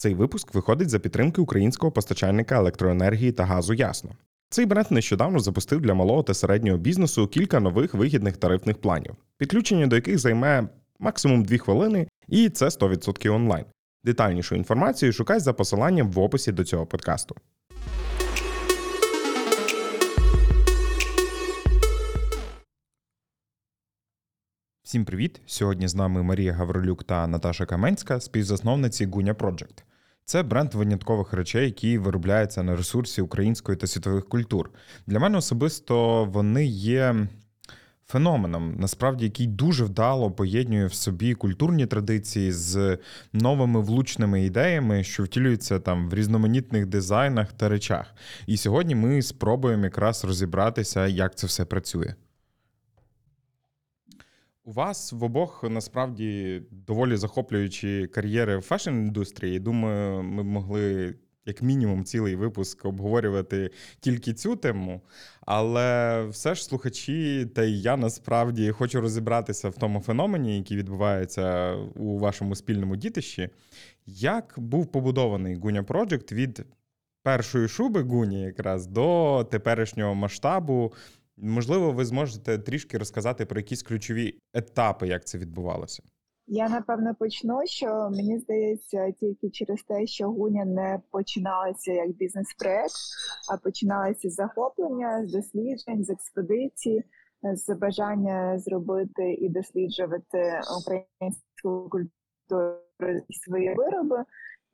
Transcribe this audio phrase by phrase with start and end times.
[0.00, 4.10] Цей випуск виходить за підтримки українського постачальника електроенергії та газу Ясно.
[4.50, 9.86] Цей бренд нещодавно запустив для малого та середнього бізнесу кілька нових вигідних тарифних планів, підключення
[9.86, 13.64] до яких займе максимум 2 хвилини, і це 100% онлайн.
[14.04, 17.36] Детальнішу інформацію шукай за посиланням в описі до цього подкасту.
[24.82, 25.40] Всім привіт!
[25.46, 29.84] Сьогодні з нами Марія Гаврилюк та Наташа Каменська, співзасновниці Гуня Project.
[30.28, 34.70] Це бренд виняткових речей, які виробляються на ресурсі української та світових культур.
[35.06, 37.26] Для мене особисто вони є
[38.06, 42.98] феноменом, насправді, який дуже вдало поєднує в собі культурні традиції з
[43.32, 48.14] новими влучними ідеями, що втілюються там в різноманітних дизайнах та речах.
[48.46, 52.14] І сьогодні ми спробуємо якраз розібратися, як це все працює.
[54.68, 59.60] У вас в обох насправді доволі захоплюючі кар'єри в фешн-індустрії.
[59.60, 61.14] Думаю, ми могли.
[61.46, 65.00] Як мінімум, цілий випуск обговорювати тільки цю тему,
[65.40, 71.74] але все ж слухачі, та й я насправді хочу розібратися в тому феномені, який відбувається
[71.96, 73.48] у вашому спільному дітищі.
[74.06, 76.66] Як був побудований Гуня Project від
[77.22, 80.92] першої шуби Гуні, якраз до теперішнього масштабу
[81.42, 86.02] Можливо, ви зможете трішки розказати про якісь ключові етапи, як це відбувалося.
[86.50, 92.94] Я напевно почну, що мені здається, тільки через те, що гуня не починалася як бізнес-проект,
[93.52, 97.02] а починалася з захоплення, з досліджень, з експедицій,
[97.42, 102.78] з бажання зробити і досліджувати українську культуру
[103.30, 104.24] свої вироби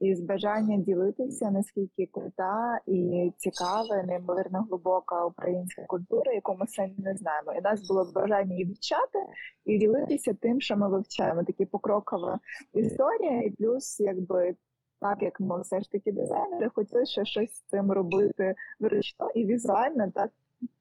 [0.04, 6.94] і з бажання ділитися наскільки крута і цікава, неймовірно глибока українська культура, яку ми самі
[6.98, 7.52] не знаємо.
[7.52, 9.18] І нас було бажання її вивчати
[9.64, 11.44] і ділитися тим, що ми вивчаємо.
[11.44, 12.38] Такі покрокова
[12.74, 14.54] історія, і плюс, якби.
[15.00, 19.44] Так як ми все ж таки дизайнери, хотіли ще щось з цим робити вручно і
[19.44, 20.30] візуально так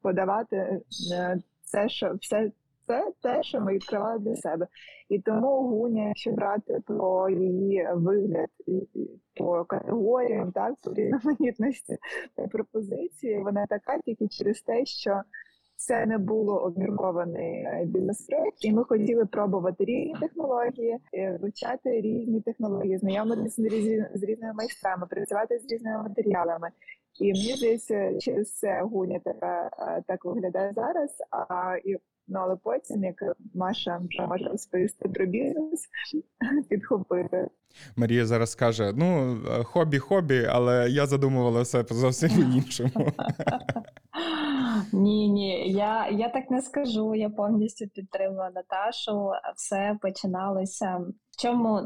[0.02, 0.82] подавати
[1.64, 2.52] це, що все
[2.88, 4.68] це те, що ми відкривали для себе.
[5.10, 8.50] І тому гуня, якщо брати про її вигляд
[9.36, 11.98] по категоріям, так по різноманітності
[12.52, 15.22] пропозиції, вона така тільки через те, що
[15.76, 22.42] це не було обміркований е, бізнес-проект, і ми хотіли пробувати різні технології, е, вивчати різні
[22.42, 23.62] технології, знайомитися
[24.14, 26.70] з різними майстрами, працювати з різними матеріалами.
[27.20, 31.18] І мені здається, через це гуня така е, так виглядає зараз.
[31.30, 31.76] А
[32.28, 33.16] Ну але потім, як
[33.54, 35.88] Маша вже може розповісти про бізнес,
[36.70, 37.48] підхопити.
[37.96, 42.92] Марія зараз каже: ну, хобі, хобі, але я задумувалася зовсім іншому.
[44.92, 47.16] Ні, ні, я я так не скажу.
[47.16, 49.32] Я повністю підтримую Наташу.
[49.56, 51.02] Все починалося.
[51.32, 51.82] В чому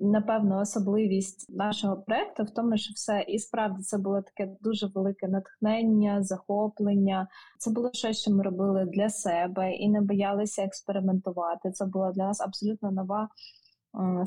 [0.00, 5.28] напевно особливість нашого проекту в тому, що все і справді це було таке дуже велике
[5.28, 7.28] натхнення, захоплення.
[7.58, 11.70] Це було щось, що ми робили для себе і не боялися експериментувати.
[11.70, 13.28] Це була для нас абсолютно нова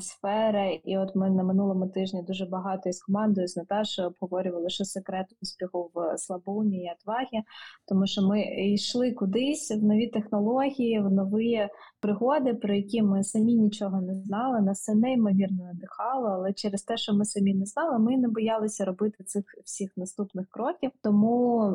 [0.00, 0.80] сфери.
[0.84, 5.26] І от ми на минулому тижні дуже багато із командою з Наташою обговорювали, що секрет
[5.42, 7.42] успіху в слабоумі і атвагі,
[7.88, 11.68] тому що ми йшли кудись в нові технології, в нові
[12.00, 14.60] пригоди, про які ми самі нічого не знали.
[14.60, 18.84] Нас це неймовірно надихало, але через те, що ми самі не знали, ми не боялися
[18.84, 20.90] робити цих всіх наступних кроків.
[21.02, 21.70] Тому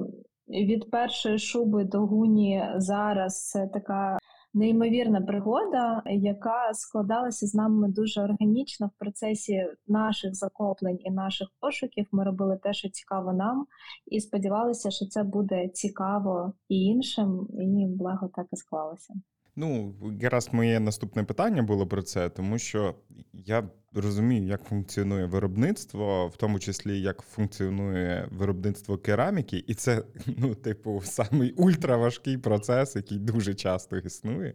[0.50, 4.17] від першої шуби до гуні зараз це така
[4.56, 12.08] неймовірна пригода, яка складалася з нами дуже органічно в процесі наших захоплень і наших пошуків.
[12.12, 13.66] Ми робили те, що цікаво нам,
[14.08, 19.14] і сподівалися, що це буде цікаво і іншим, і благо так і склалося.
[19.56, 22.96] Ну, якраз моє наступне питання було про це, тому що
[23.34, 30.04] я розумію, як функціонує виробництво, в тому числі як функціонує виробництво кераміки, і це,
[30.38, 34.54] ну, типу, самий ультраважкий процес, який дуже часто існує.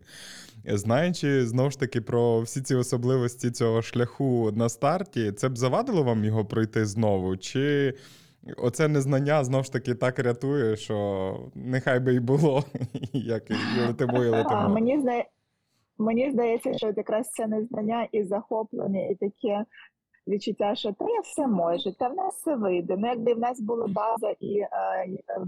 [0.65, 6.03] Знаючи знову ж таки про всі ці особливості цього шляху на старті, це б завадило
[6.03, 7.37] вам його пройти знову?
[7.37, 7.95] Чи
[8.57, 12.65] Оце незнання знову ж таки так рятує, що нехай би й було,
[13.13, 13.55] як і
[13.87, 14.69] летимо, і летимо.
[14.69, 15.27] Мені здає...
[15.99, 19.65] Мені здається, що якраз це незнання і захоплення, і таке
[20.27, 22.97] відчуття, що та я все можу, та в нас все вийде.
[22.99, 24.69] Ну, якби в нас була база і е,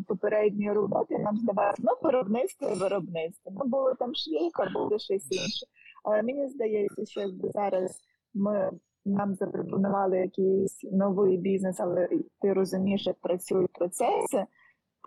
[0.08, 3.52] попередньої роботи, нам здавалося, ну, виробництво і виробництво.
[3.54, 5.66] Ну, було там швійка, було щось інше.
[6.04, 8.00] Але мені здається, що якби зараз
[8.34, 8.70] ми
[9.04, 12.08] нам запропонували якийсь новий бізнес, але
[12.40, 14.44] ти розумієш, як працюють процеси,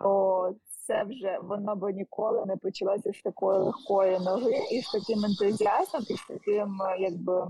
[0.01, 0.56] то
[0.88, 6.03] це вже воно би ніколи не почалося з такої легкої ноги і з таким ентузіазмом,
[6.09, 7.47] і з таким, якби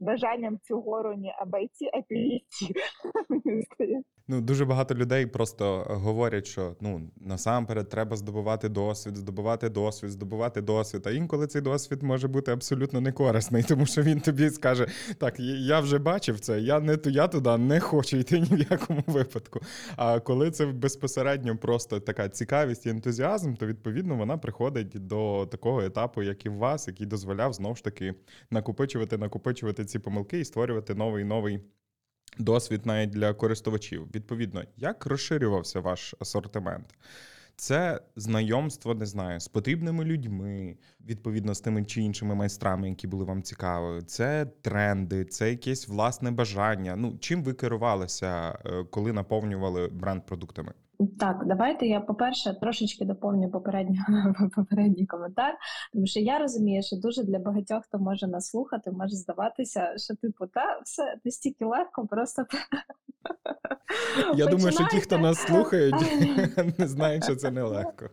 [0.00, 2.44] бажанням цю гору не обійти, а перейти.
[4.28, 10.60] Ну, дуже багато людей просто говорять, що ну насамперед треба здобувати досвід, здобувати досвід, здобувати
[10.60, 11.02] досвід.
[11.06, 14.86] А інколи цей досвід може бути абсолютно некорисний, тому що він тобі скаже:
[15.18, 19.04] так, я вже бачив це, я не я туди не хочу йти ні в якому
[19.06, 19.60] випадку.
[19.96, 25.82] А коли це безпосередньо просто така цікавість і ентузіазм, то відповідно вона приходить до такого
[25.82, 28.14] етапу, як і в вас, який дозволяв знову ж таки
[28.50, 31.60] накопичувати, накопичувати ці помилки і створювати новий новий.
[32.38, 34.08] Досвід навіть для користувачів.
[34.14, 36.94] Відповідно, як розширювався ваш асортимент?
[37.56, 43.24] Це знайомство, не знаю, з потрібними людьми, відповідно з тими чи іншими майстрами, які були
[43.24, 44.02] вам цікаві.
[44.02, 46.96] Це тренди, це якесь власне бажання.
[46.96, 50.72] Ну чим ви керувалися, е, коли наповнювали бренд продуктами?
[51.18, 54.00] Так, давайте я, по-перше, трошечки доповню попередній,
[54.56, 55.54] попередній коментар,
[55.92, 60.14] тому що я розумію, що дуже для багатьох, хто може нас слухати, може здаватися, що
[60.14, 62.46] типу, та все настільки легко, просто
[64.34, 65.94] я думаю, що ті, хто нас слухають,
[66.78, 68.06] не знають, що це нелегко.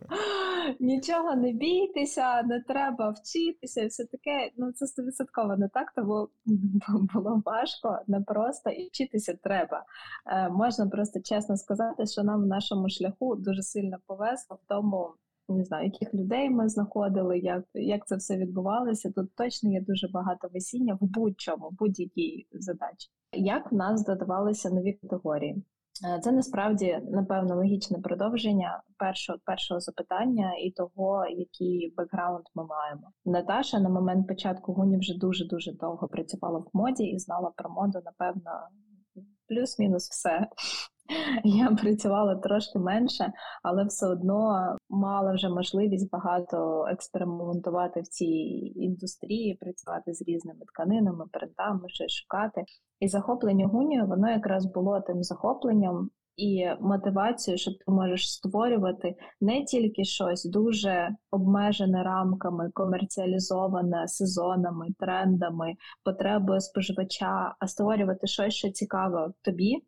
[0.80, 4.52] Нічого не бійтеся, не треба вчитися, і все таке.
[4.58, 6.28] Ну це стовідсотково не так, тому
[7.14, 9.84] було важко, непросто і вчитися треба.
[10.28, 15.10] Е, Можна просто чесно сказати, що нам в нашому шляху дуже сильно повезло в тому.
[15.50, 19.12] Не знаю, яких людей ми знаходили, як як це все відбувалося.
[19.12, 23.10] Тут точно є дуже багато весіння в будь-чому, будь-якій задачі.
[23.34, 25.64] Як в нас додавалися нові категорії?
[26.06, 33.12] Е, це насправді напевно логічне продовження першого першого запитання і того, який бекграунд ми маємо.
[33.26, 37.70] Наташа на момент початку гуні вже дуже дуже довго працювала в моді і знала про
[37.70, 38.52] моду, напевно,
[39.48, 40.48] плюс-мінус все.
[41.44, 43.34] Я працювала трошки менше,
[43.64, 51.26] але все одно мала вже можливість багато експериментувати в цій індустрії, працювати з різними тканинами,
[51.32, 52.64] принтами, щось шукати.
[53.00, 59.64] І захоплення гунією, воно якраз було тим захопленням і мотивацією, що ти можеш створювати не
[59.64, 65.74] тільки щось дуже обмежене рамками, комерціалізоване сезонами, трендами,
[66.04, 69.84] потребою споживача, а створювати щось, що цікаво тобі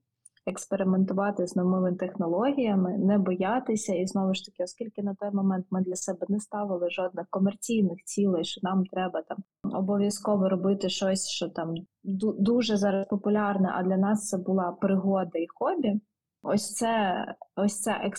[0.46, 5.82] експериментувати з новими технологіями, не боятися, і знову ж таки, оскільки на той момент ми
[5.82, 9.38] для себе не ставили жодних комерційних цілей, що нам треба там
[9.74, 11.74] обов'язково робити щось, що там
[12.40, 16.00] дуже зараз популярне, а для нас це була пригода і хобі.
[16.48, 17.26] Ось це
[17.56, 18.12] ось це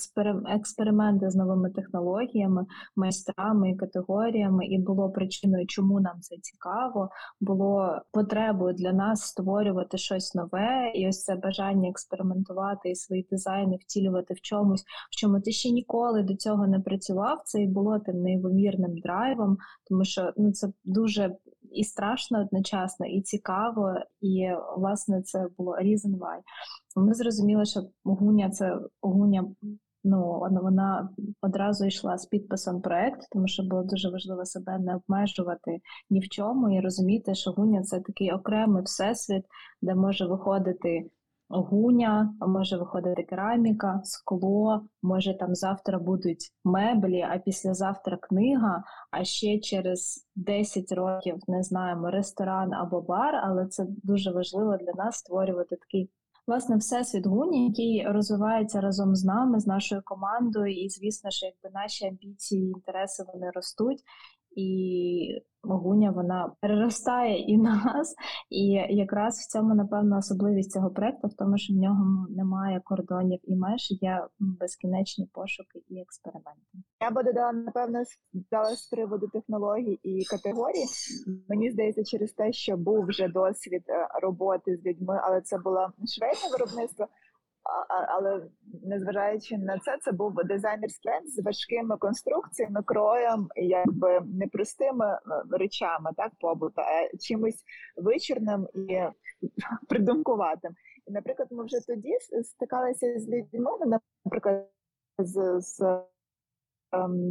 [0.46, 8.00] експерименти з новими технологіями, майстрами і категоріями, і було причиною, чому нам це цікаво, було
[8.12, 14.34] потребою для нас створювати щось нове, і ось це бажання експериментувати і свої дизайни втілювати
[14.34, 17.42] в чомусь, в чому ти ще ніколи до цього не працював.
[17.44, 19.56] Це і було тим неймовірним драйвом,
[19.88, 21.36] тому що ну це дуже
[21.76, 26.38] і страшно одночасно, і цікаво, і власне це було reason why.
[26.96, 29.44] Ми зрозуміли, що гуня це гуня.
[30.08, 31.08] Ну, вона
[31.42, 35.80] одразу йшла з підписом проект, тому що було дуже важливо себе не обмежувати
[36.10, 39.44] ні в чому і розуміти, що гуня це такий окремий всесвіт,
[39.82, 41.10] де може виходити
[41.48, 49.58] гуня, може виходити кераміка, скло, може там завтра будуть меблі, а післязавтра книга, а ще
[49.58, 55.76] через 10 років не знаємо ресторан або бар, але це дуже важливо для нас створювати
[55.76, 56.10] такий.
[56.46, 61.80] Власне, всесвіт гуні, який розвивається разом з нами, з нашою командою, і звісно, що якби
[61.80, 64.02] наші амбіції, інтереси вони ростуть,
[64.56, 68.14] і Гуня вона переростає і нас,
[68.50, 73.40] і якраз в цьому напевно особливість цього проекту, в тому, що в нього немає кордонів
[73.42, 76.60] і меж, є безкінечні пошуки і експерименти.
[77.00, 78.02] Я би додала напевно
[78.50, 80.84] дала з приводу технологій і категорій.
[81.48, 85.88] Мені здається, через те, що був вже досвід е, роботи з людьми, але це було
[86.16, 87.06] швейне виробництво
[88.08, 88.46] але
[88.82, 95.18] незважаючи на це, це був дизайнерський бренд з важкими конструкціями, кроєм, якби непростими е,
[95.50, 97.64] речами, так побуту, а чимось
[97.96, 99.00] вичорним і
[99.88, 100.72] придумкуватим.
[101.06, 104.68] І, наприклад, ми вже тоді стикалися з людьми, ну, наприклад,
[105.18, 105.60] з.
[105.60, 106.02] з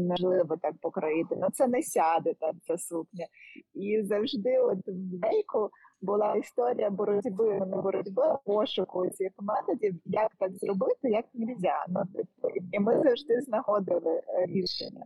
[0.08, 3.25] Можливо, ем, так покроїти, ну це не сяде там ця сукня.
[3.74, 5.70] І завжди, от в дейку
[6.02, 11.86] була історія боротьби, не боротьби, пошуку цих методів, як так зробити, як нельзя.
[11.88, 12.04] Ну,
[12.72, 15.06] і ми завжди знаходили е, рішення.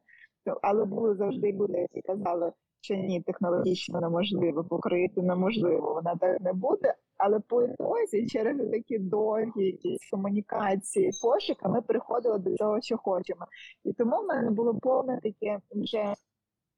[0.62, 6.54] Але були завжди люди, які казали, що ні, технологічно неможливо, покрити неможливо, вона так не
[6.54, 6.96] буде.
[7.18, 13.46] Але по ітозі, через такі довгі якісь комунікації, пошуки, ми приходили до того, що хочемо.
[13.84, 16.14] І тому в мене було повне таке вже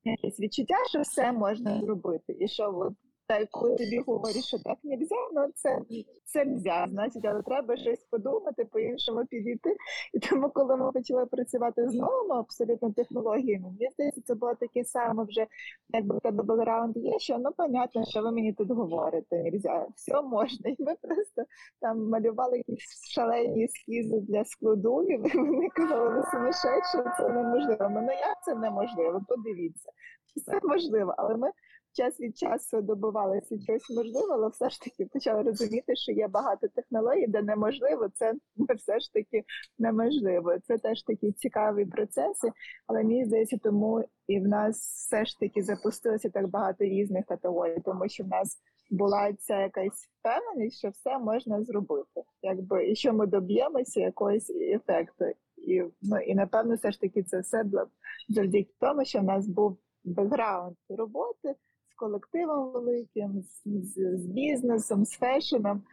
[0.03, 2.93] якесь відчуття, що все можна зробити, і що от
[3.31, 5.79] Та коли тобі говорять, що так нельзя, ну це
[6.25, 9.75] це нельзя, значить, але треба щось подумати, по-іншому підійти.
[10.13, 14.83] І тому, коли ми почали працювати з новими абсолютно технологіями, мені здається, це було таке
[14.83, 15.47] саме вже,
[15.89, 20.21] якби в тебе бекграунд є, що ну понятно, що ви мені тут говорите, нельзя, все
[20.21, 20.69] можна.
[20.69, 21.43] І ми просто
[21.81, 27.89] там малювали якісь шалені ескізи для складу, і вони казали, ви сумасшедші, це неможливо.
[27.89, 29.21] Ну як це неможливо?
[29.27, 29.89] Подивіться,
[30.35, 31.51] все можливо, але ми
[31.93, 36.67] час від часу добивалися чогось можливого, але все ж таки почали розуміти, що є багато
[36.67, 38.33] технологій, де неможливо, це
[38.75, 39.43] все ж таки
[39.79, 40.59] неможливо.
[40.59, 42.51] Це теж такі цікаві процеси,
[42.87, 47.81] але мені здається, тому і в нас все ж таки запустилося так багато різних категорій,
[47.85, 48.57] тому що в нас
[48.89, 55.25] була ця якась впевненість, що все можна зробити, якби і що ми доб'ємося якогось ефекту.
[55.57, 57.63] І ну і напевно, все ж таки це все
[58.29, 61.55] завдяки тому, що в нас був бекграунд роботи
[62.01, 65.83] колективом великим, з, з, з бізнесом, з фешеном,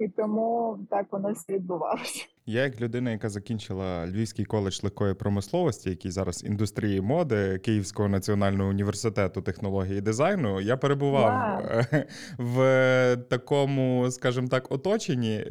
[0.00, 2.26] і тому так воно все відбувалося.
[2.48, 8.70] Я, як людина, яка закінчила Львівський коледж легкої промисловості, який зараз індустрії моди Київського національного
[8.70, 12.04] університету технології і дизайну, я перебував wow.
[12.38, 15.44] в такому, скажімо так, оточенні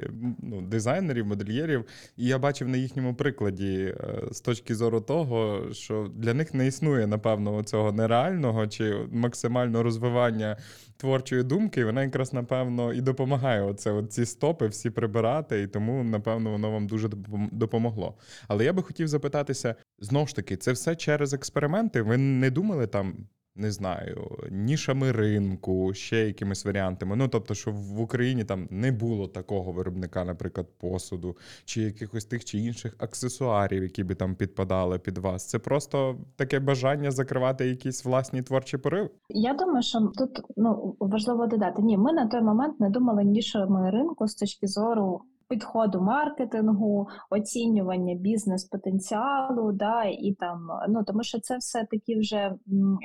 [0.43, 1.85] ну, дизайнерів, модельєрів,
[2.17, 6.67] і я бачив на їхньому прикладі е, з точки зору того, що для них не
[6.67, 10.57] існує, напевно, цього нереального чи максимального розвивання
[10.97, 11.85] творчої думки.
[11.85, 16.71] Вона якраз напевно і допомагає оце, от ці стопи всі прибирати, і тому, напевно, воно
[16.71, 17.09] вам дуже
[17.51, 18.17] допомогло.
[18.47, 22.01] Але я би хотів запитатися знову ж таки, це все через експерименти.
[22.01, 23.27] Ви не думали там?
[23.57, 27.15] Не знаю, нішами ринку, ще якимись варіантами.
[27.15, 32.45] Ну тобто, що в Україні там не було такого виробника, наприклад, посуду, чи якихось тих
[32.45, 35.49] чи інших аксесуарів, які би там підпадали під вас.
[35.49, 39.09] Це просто таке бажання закривати якісь власні творчі пориви?
[39.29, 41.81] Я думаю, що тут ну важливо додати.
[41.81, 48.15] Ні, ми на той момент не думали нішами ринку з точки зору підходу маркетингу, оцінювання
[48.15, 52.55] бізнес-потенціалу, да, і там, ну тому що це все такі вже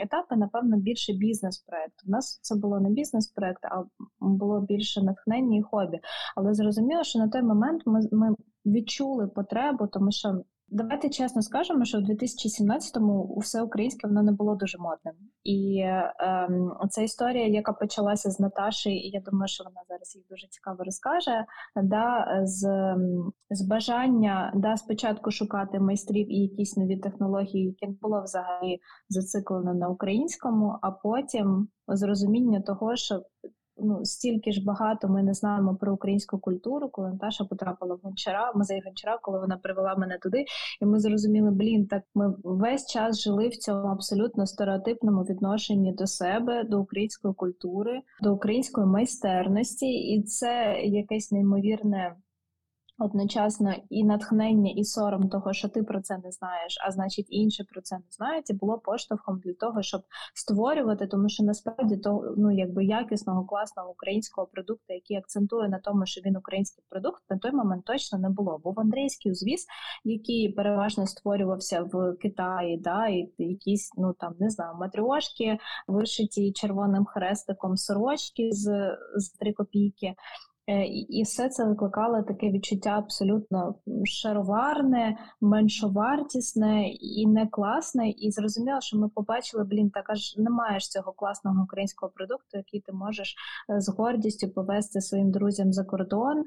[0.04, 1.94] етапи, напевно, більше бізнес-проект.
[2.06, 3.84] У нас це було не бізнес-проект, а
[4.20, 6.00] було більше натхнення і хобі.
[6.36, 8.34] Але зрозуміло, що на той момент ми, ми
[8.66, 10.42] відчули потребу, тому що.
[10.72, 15.14] Давайте чесно скажемо, що в 2017-му все українське воно не було дуже модним.
[15.44, 15.84] І
[16.18, 20.48] ем, ця історія, яка почалася з Наташі, і я думаю, що вона зараз їх дуже
[20.48, 21.44] цікаво розкаже.
[21.82, 22.94] да, З
[23.50, 29.74] з бажання да, спочатку шукати майстрів і якісь нові технології, які не було взагалі зациклено
[29.74, 33.22] на українському, а потім з розуміння того, що
[33.82, 38.52] ну стільки ж багато ми не знаємо про українську культуру, коли Наташа потрапила в Гончара,
[38.54, 40.44] музей Гончара, коли вона привела мене туди,
[40.80, 46.06] і ми зрозуміли, блін, так ми весь час жили в цьому абсолютно стереотипному відношенні до
[46.06, 52.16] себе, до української культури, до української майстерності, і це якесь неймовірне
[53.00, 57.64] одночасно і натхнення, і сором того, що ти про це не знаєш, а значить інші
[57.64, 60.02] про це не знають, і було поштовхом для того, щоб
[60.34, 66.06] створювати, тому що насправді то ну якби якісного класного українського продукту, який акцентує на тому,
[66.06, 68.58] що він український продукт, на той момент точно не було.
[68.64, 69.66] Був андрійський узвіз,
[70.04, 77.04] який переважно створювався в Китаї, да, і якісь ну там не знаю, матріошки, вишиті червоним
[77.04, 80.14] хрестиком сорочки з, з три копійки.
[80.66, 83.74] Е, і все це викликало таке відчуття абсолютно
[84.04, 88.10] шароварне, меншовартісне і не класне.
[88.10, 92.80] І зрозуміло, що ми побачили, блін, так аж немає ж цього класного українського продукту, який
[92.80, 93.34] ти можеш
[93.70, 96.44] е, з гордістю повести своїм друзям за кордон,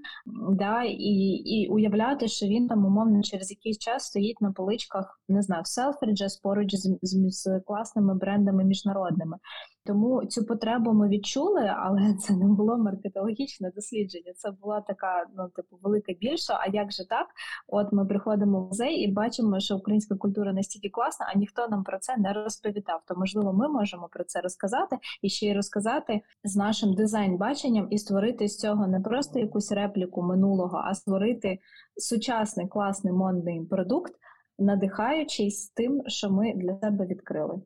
[0.50, 5.42] да, і і уявляти, що він там умовно через якийсь час стоїть на поличках, не
[5.42, 9.38] знаю, в Селфриджа поруч з, з, з класними брендами міжнародними.
[9.86, 14.34] Тому цю потребу ми відчули, але це не було маркетологічне дослідження.
[14.36, 16.60] Це була така, ну типу, велика більша.
[16.62, 17.28] А як же так?
[17.68, 21.84] От ми приходимо в музей і бачимо, що українська культура настільки класна, а ніхто нам
[21.84, 23.02] про це не розповідав.
[23.08, 27.98] То можливо, ми можемо про це розказати і ще й розказати з нашим дизайн-баченням і
[27.98, 31.60] створити з цього не просто якусь репліку минулого, а створити
[31.98, 34.14] сучасний класний модний продукт,
[34.60, 37.62] надихаючись тим, що ми для себе відкрили.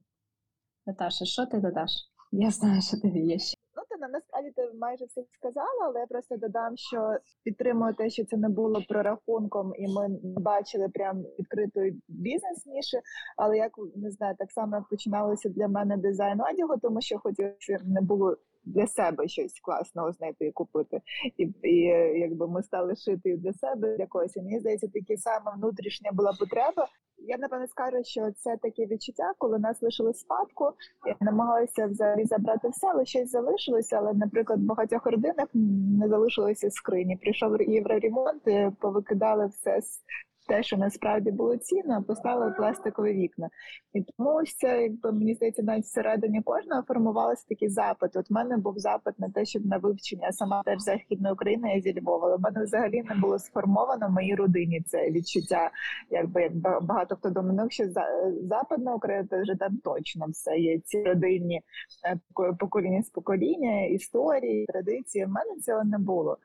[0.87, 1.91] Наташа, що ти додаш?
[2.31, 3.57] Я знаю, що є ще.
[3.75, 8.25] Ну, ти насправді ти майже все сказала, але я просто додам, що підтримую те, що
[8.25, 12.97] це не було прорахунком, і ми не бачили прям відкритої бізнес-ніші.
[13.37, 17.79] Але як не знаю, так само як починалося для мене дизайн одягу, тому що хотілося
[17.85, 21.01] не було для себе щось класного знайти і купити.
[21.37, 21.75] І і
[22.19, 24.37] якби ми стали шити для себе для когось.
[24.37, 26.87] Мені здається, такі саме внутрішня була потреба.
[27.17, 30.71] Я напевно скажу, що це таке відчуття, коли нас лишили спадку,
[31.07, 33.97] і намагалися взагалі забрати все, але щось залишилося.
[33.97, 35.47] Але, наприклад, в багатьох родинах
[35.99, 37.17] не залишилося скрині.
[37.17, 39.81] Прийшов євроремонт, е, повикидали все
[40.47, 43.49] те, що насправді було цінно, поставили пластикові вікна.
[43.93, 48.19] І тому ось це, якби мені здається, навіть всередині кожного формувалися такі запити.
[48.19, 51.81] От в мене був запит на те, щоб на вивчення сама теж західної України я
[51.81, 52.27] зі Львова.
[52.27, 55.71] Але в мене взагалі не було сформовано в моїй родині це відчуття,
[56.09, 57.83] якби як багато хто думає, ну, що
[58.41, 60.79] западна Україна, то вже там точно все є.
[60.79, 61.61] Ці родинні
[62.07, 62.19] е,
[62.59, 65.25] покоління з покоління, історії, традиції.
[65.25, 66.37] В мене цього не було.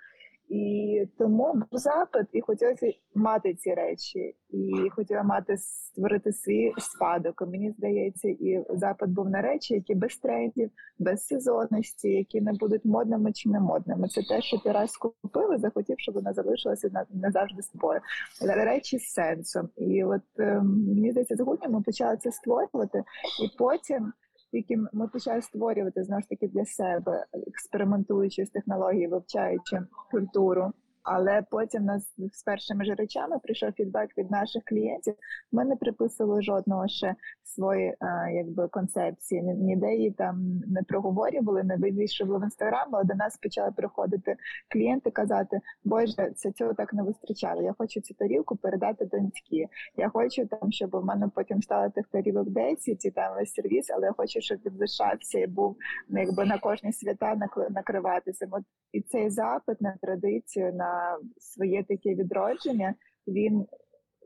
[0.52, 7.42] І тому був запит, і хотілося мати ці речі, і хотіла мати створити свій спадок.
[7.49, 12.85] Мені здається, і запит був на речі, які без трендів, без сезонності, які не будуть
[12.85, 14.09] модними чи не модними.
[14.09, 18.00] Це те, що ти раз купив і захотів, щоб вона залишилася назавжди з тобою.
[18.42, 19.68] Речі з сенсом.
[19.76, 22.99] І от ем, мені здається, згодні ми почали це створювати,
[23.44, 24.12] і потім
[24.52, 30.73] тільки ми почали створювати знову ж таки для себе, експериментуючи з технологією, вивчаючи культуру.
[31.02, 35.14] Але потім нас з першими ж речами прийшов фідбек від наших клієнтів.
[35.52, 39.42] Ми не приписували жодного ще свої а, якби концепції.
[39.42, 44.37] Ніде її там не проговорювали, не вивішували в інстаграм, але до нас почали приходити
[44.68, 47.62] клієнти казати, Боже, це цього так не вистачало.
[47.62, 49.68] Я хочу цю тарілку передати доньці.
[49.97, 53.90] Я хочу там, щоб у мене потім стало тих тарілок 10 і там весь сервіс,
[53.90, 55.76] але я хочу, щоб він лишався і був
[56.09, 57.37] ну, якби на кожні свята
[57.71, 58.49] накриватися.
[58.50, 60.91] От і цей запит на традицію на
[61.38, 62.94] своє таке відродження,
[63.26, 63.66] він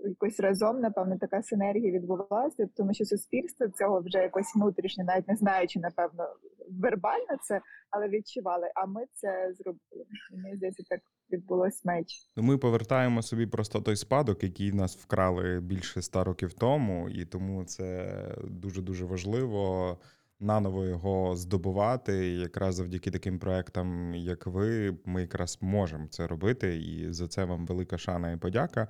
[0.04, 5.36] якось разом, напевно, така синергія відбувалася, тому що суспільство цього вже якось внутрішньо, навіть не
[5.36, 6.24] знаючи, напевно,
[6.70, 8.70] вербально це, але відчували.
[8.74, 10.06] А ми це зробили.
[10.32, 11.00] Мені здається, так
[11.32, 12.06] відбулось меч.
[12.36, 17.24] Ну, ми повертаємо собі просто той спадок, який нас вкрали більше ста років тому, і
[17.24, 19.98] тому це дуже дуже важливо
[20.40, 22.28] наново його здобувати.
[22.28, 26.76] І якраз завдяки таким проектам, як ви, ми якраз можемо це робити.
[26.76, 28.88] І за це вам велика шана і подяка.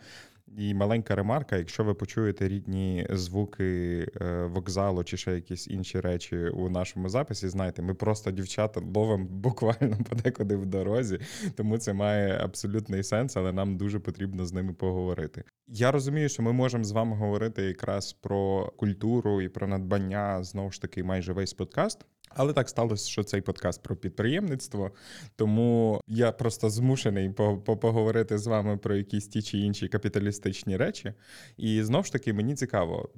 [0.58, 6.36] І маленька ремарка: якщо ви почуєте рідні звуки е, вокзалу чи ще якісь інші речі
[6.36, 11.18] у нашому записі, знайте, ми просто дівчата ловимо буквально подекуди в дорозі,
[11.54, 15.44] тому це має абсолютний сенс, але нам дуже потрібно з ними поговорити.
[15.68, 20.70] Я розумію, що ми можемо з вами говорити якраз про культуру і про надбання знову
[20.70, 22.06] ж таки майже весь подкаст.
[22.28, 24.90] Але так сталося, що цей подкаст про підприємництво,
[25.36, 27.30] тому я просто змушений
[27.64, 30.35] поговорити з вами про якісь ті чи інші капіталістичні
[30.76, 31.12] речі.
[31.56, 33.08] І знову ж таки, мені цікаво.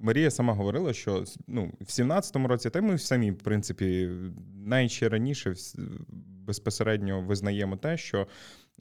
[0.00, 4.10] Марія сама говорила, що ну, в 17-му році, та ми самі, в принципі,
[4.86, 5.54] ще раніше
[6.46, 8.26] безпосередньо визнаємо те, що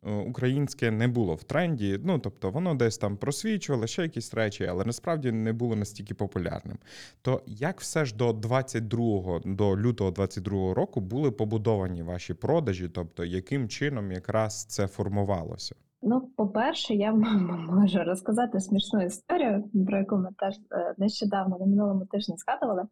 [0.05, 1.99] Е, українське не було в тренді.
[2.03, 6.77] Ну тобто воно десь там просвічувало ще якісь речі, але насправді не було настільки популярним.
[7.21, 12.89] То як все ж до 22-го, до лютого 22-го року були побудовані ваші продажі?
[12.89, 15.75] Тобто, яким чином якраз це формувалося?
[16.01, 17.11] Ну, по-перше, я
[17.69, 22.87] можу розказати смішну історію, про яку ми теж е, нещодавно на минулому тижні згадували.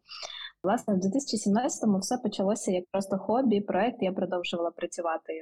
[0.64, 3.62] Власне, в 2017-му все почалося як просто хобі.
[3.62, 5.34] Проект я продовжувала працювати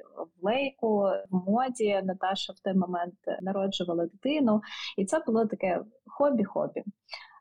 [0.42, 2.02] в лейку, в моді.
[2.04, 4.62] Наташа в той момент народжувала дитину,
[4.98, 5.82] і це було таке
[6.20, 6.84] хобі-хобі.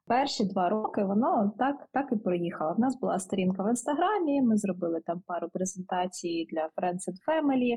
[0.07, 2.75] Перші два роки воно так так і проїхало.
[2.75, 4.43] В нас була сторінка в інстаграмі.
[4.43, 7.77] Ми зробили там пару презентацій для Friends and Family.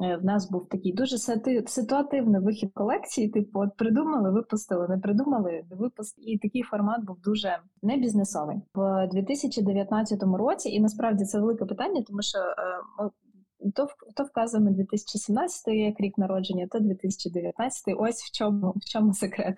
[0.00, 1.18] Е, в нас був такий дуже
[1.66, 3.28] ситуативний вихід колекції.
[3.28, 6.26] Типу, от придумали, випустили, не придумали, не випустили.
[6.26, 10.68] І такий формат був дуже не бізнесовий в 2019 році.
[10.68, 12.52] І насправді це велике питання, тому що е,
[12.98, 13.10] ми
[13.74, 17.94] то то вказуємо 2017 як рік народження, то 2019.
[17.98, 19.56] Ось в чому в чому секрет.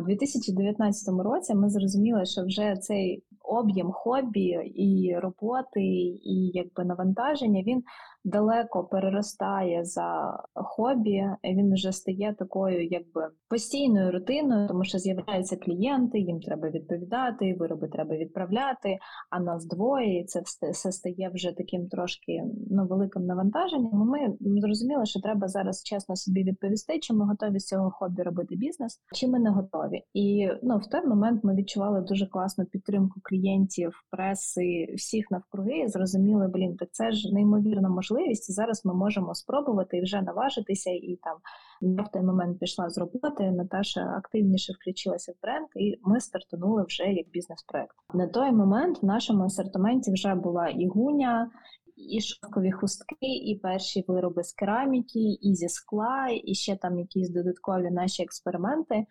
[0.00, 5.80] В 2019 році ми зрозуміли, що вже цей об'єм хобі і роботи,
[6.24, 7.82] і якби навантаження він
[8.24, 11.24] далеко переростає за хобі.
[11.44, 17.88] Він вже стає такою, якби постійною рутиною, тому що з'являються клієнти, їм треба відповідати, вироби
[17.88, 18.98] треба відправляти.
[19.30, 23.90] А нас двоє і це все стає вже таким трошки ну, великим навантаженням.
[23.92, 28.56] Ми зрозуміли, що треба зараз чесно собі відповісти, чи ми готові з цього хобі робити
[28.56, 30.02] бізнес, чи ми не готові.
[30.14, 35.88] І ну в той момент ми відчували дуже класну підтримку клієнтів, преси, всіх навкруги.
[35.88, 38.52] Зрозуміли, блін, так це ж неймовірна можливість.
[38.52, 40.90] Зараз ми можемо спробувати і вже наважитися.
[40.90, 41.38] І там
[41.80, 43.50] я в той момент пішла з роботи.
[43.50, 47.96] Наташа активніше включилася в бренд, і ми стартанули вже як бізнес-проект.
[48.14, 51.50] На той момент в нашому асортименті вже була і гуня.
[51.96, 57.30] І шовкові хустки, і перші вироби з кераміки, і зі скла, і ще там якісь
[57.30, 59.06] додаткові наші експерименти.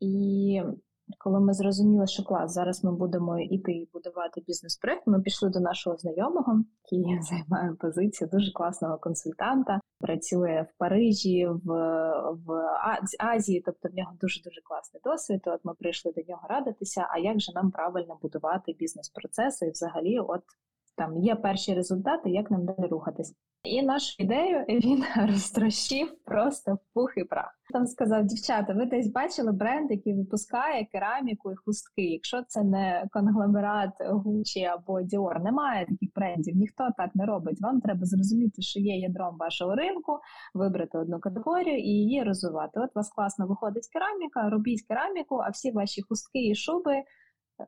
[0.00, 0.62] І
[1.18, 5.60] коли ми зрозуміли, що клас, зараз ми будемо іти і будувати бізнес-проект, ми пішли до
[5.60, 11.68] нашого знайомого, який займає позицію дуже класного консультанта, працює в Парижі, в,
[12.46, 12.52] в
[13.18, 15.40] Азії, тобто в нього дуже дуже класний досвід.
[15.46, 17.06] От ми прийшли до нього радитися.
[17.10, 19.66] А як же нам правильно будувати бізнес-процеси?
[19.66, 20.42] І взагалі, от
[20.98, 23.34] там є перші результати, як нам далі рухатись.
[23.64, 27.50] І нашу ідею він розтрощив просто в пух і прах.
[27.72, 32.02] Там сказав: дівчата, ви десь бачили бренд, який випускає кераміку і хустки.
[32.02, 37.60] Якщо це не конгломерат Gucci або Dior, немає таких брендів, ніхто так не робить.
[37.60, 40.18] Вам треба зрозуміти, що є ядром вашого ринку,
[40.54, 42.80] вибрати одну категорію і її розвивати.
[42.80, 47.02] От у вас класно виходить кераміка, робіть кераміку, а всі ваші хустки і шуби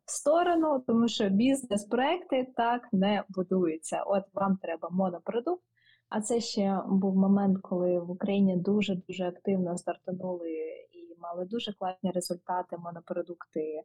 [0.05, 4.03] в сторону, тому що бізнес-проекти так не будуються.
[4.03, 5.65] От вам треба монопродукт.
[6.09, 10.51] А це ще був момент, коли в Україні дуже дуже активно стартанули
[10.93, 13.83] і мали дуже класні результати монопродукти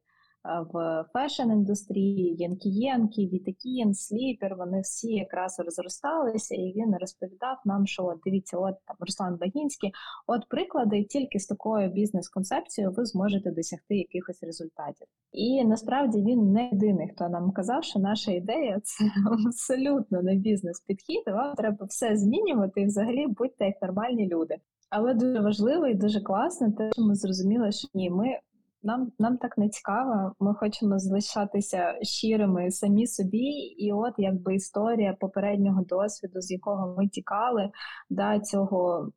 [0.73, 8.19] в фешн-індустрії, Янкі-Єнкі, Вітакін, Сліпер, вони всі якраз розросталися, і він розповідав нам, що от
[8.25, 9.91] дивіться, от там Руслан Багінський,
[10.27, 15.07] от приклади, тільки з такою бізнес-концепцією ви зможете досягти якихось результатів.
[15.31, 19.05] І насправді він не єдиний, хто нам казав, що наша ідея це
[19.47, 24.55] абсолютно не бізнес-підхід, вам треба все змінювати і взагалі будьте як нормальні люди.
[24.89, 28.39] Але дуже важливо і дуже класно, те, що ми зрозуміли, що ні, ми
[28.85, 30.35] нам нам так не цікаво.
[30.39, 37.07] Ми хочемо залишатися щирими самі собі, і от якби історія попереднього досвіду, з якого ми
[37.07, 37.69] тікали,
[38.09, 39.09] да, цього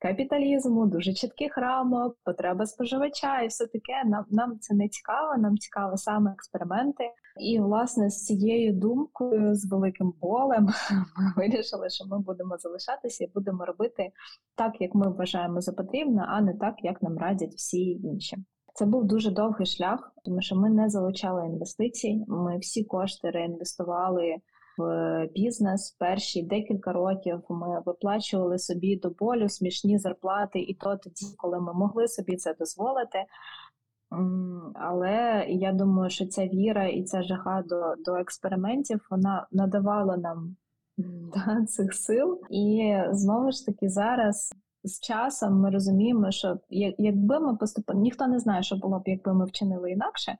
[0.00, 4.04] капіталізму, дуже чітких рамок, потреба споживача, і все таке.
[4.06, 5.36] Нам нам це не цікаво.
[5.38, 7.04] Нам цікаво саме експерименти.
[7.40, 10.64] І власне з цією думкою, з великим болем,
[11.16, 14.10] ми вирішили, що ми будемо залишатися і будемо робити
[14.54, 18.36] так, як ми вважаємо за потрібне, а не так, як нам радять всі інші.
[18.76, 22.24] Це був дуже довгий шлях, тому що ми не залучали інвестицій.
[22.28, 24.36] Ми всі кошти реінвестували
[24.78, 25.96] в бізнес.
[25.98, 31.74] Перші декілька років ми виплачували собі до болю смішні зарплати, і то тоді, коли ми
[31.74, 33.24] могли собі це дозволити.
[34.74, 40.56] Але я думаю, що ця віра і ця жага до до експериментів вона надавала нам
[41.66, 42.40] цих сил.
[42.50, 44.52] І знову ж таки зараз
[44.86, 46.58] з часом ми розуміємо, що
[46.98, 50.36] якби ми поступили, ніхто не знає, що було б, якби ми вчинили інакше,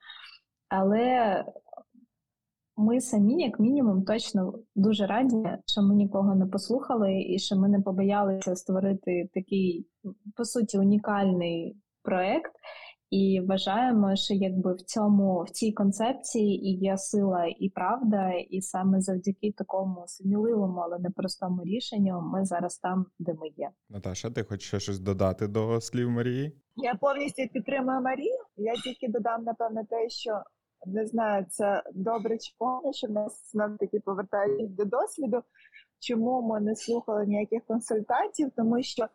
[0.68, 1.44] але
[2.76, 7.68] ми самі, як мінімум, точно дуже раді, що ми нікого не послухали, і що ми
[7.68, 9.86] не побоялися створити такий,
[10.36, 12.52] по суті, унікальний проект.
[13.10, 18.60] І вважаємо, що якби в цьому в цій концепції і є сила і правда, і
[18.60, 23.70] саме завдяки такому сміливому, але непростому рішенню, ми зараз там, де ми є.
[23.90, 26.52] Наташа, ти хочеш ще щось додати до слів Марії?
[26.76, 28.38] Я повністю підтримую Марію.
[28.56, 30.42] Я тільки додам напевне те, що
[30.86, 35.42] не знаю, це добре чи погано, що в нас знов таки повертають до досвіду.
[36.00, 38.50] Чому ми не слухали ніяких консультантів?
[38.56, 39.06] Тому що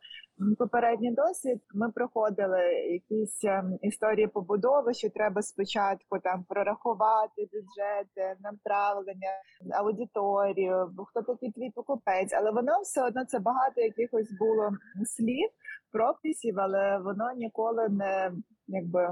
[0.59, 9.29] попередній досвід ми проходили якісь ем, історії побудови, що треба спочатку там прорахувати бюджети, направлення,
[9.79, 14.69] аудиторію, хто такий твій покупець, але воно все одно це багато якихось було
[15.05, 15.49] слів,
[15.91, 18.31] прописів, але воно ніколи не
[18.67, 19.09] якби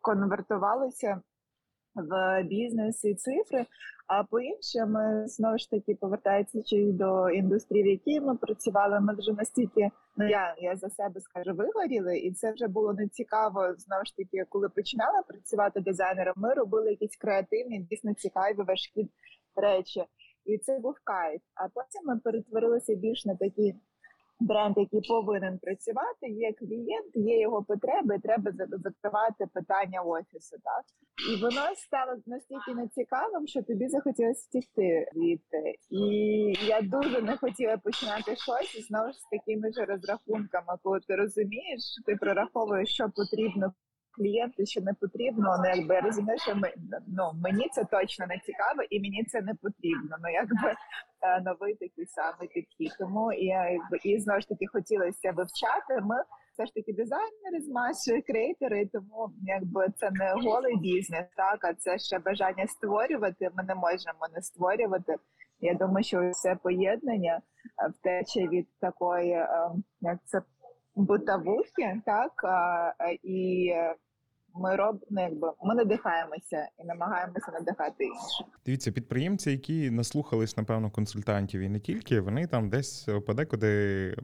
[0.00, 1.20] конвертувалося
[1.96, 3.66] в бізнес і цифри.
[4.06, 9.32] А по іншому знову ж таки повертаючись до індустрії, в якій ми працювали, ми вже
[9.32, 13.74] настільки ну я я за себе скажу вигоріли, і це вже було не цікаво.
[13.78, 19.10] Знову ж таки, коли починала працювати дизайнером, ми робили якісь креативні, дійсно цікаві важкі
[19.56, 20.04] речі,
[20.44, 21.42] і це був кайф.
[21.54, 23.74] А потім ми перетворилися більш на такі
[24.40, 28.52] бренд, який повинен працювати, є клієнт, є його потреби, і треба
[28.84, 30.56] закривати питання офісу.
[30.64, 30.84] Так
[31.30, 35.74] і воно стало настільки нецікавим, що тобі захотілося втікти звідти.
[35.90, 36.06] І
[36.66, 41.82] я дуже не хотіла починати щось знову ж з такими ж розрахунками, коли ти розумієш,
[42.06, 43.72] ти прораховуєш, що потрібно
[44.16, 46.72] клієнту, що не потрібно, ну якби я розумію, що ми,
[47.06, 50.16] ну, мені це точно не цікаво, і мені це не потрібно.
[50.22, 50.74] Ну якби
[51.22, 52.92] е, новий такий самий підхід.
[52.98, 56.00] Тому і якби і знову ж таки хотілося вивчати.
[56.02, 56.16] Ми
[56.52, 61.74] все ж таки дизайнери з маші, креатори, тому якби це не голий бізнес, так а
[61.74, 63.50] це ще бажання створювати.
[63.54, 65.16] Ми не можемо не створювати.
[65.60, 70.42] Я думаю, що це поєднання е, втеча від такої, е, як це
[70.94, 72.32] бутавухи, так
[73.22, 73.72] і
[74.58, 78.46] ми робимо, ну, якби ми надихаємося і намагаємося надихати інших.
[78.66, 84.16] Дивіться, підприємці, які наслухались, напевно, консультантів і не тільки, вони там десь подекуди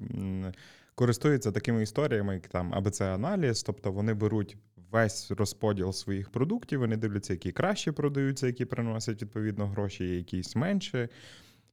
[0.95, 4.57] користуються такими історіями, як там АБЦ аналіз, тобто вони беруть
[4.91, 6.81] весь розподіл своїх продуктів.
[6.81, 11.09] Вони дивляться, які краще продаються, які приносять відповідно гроші, якісь менше.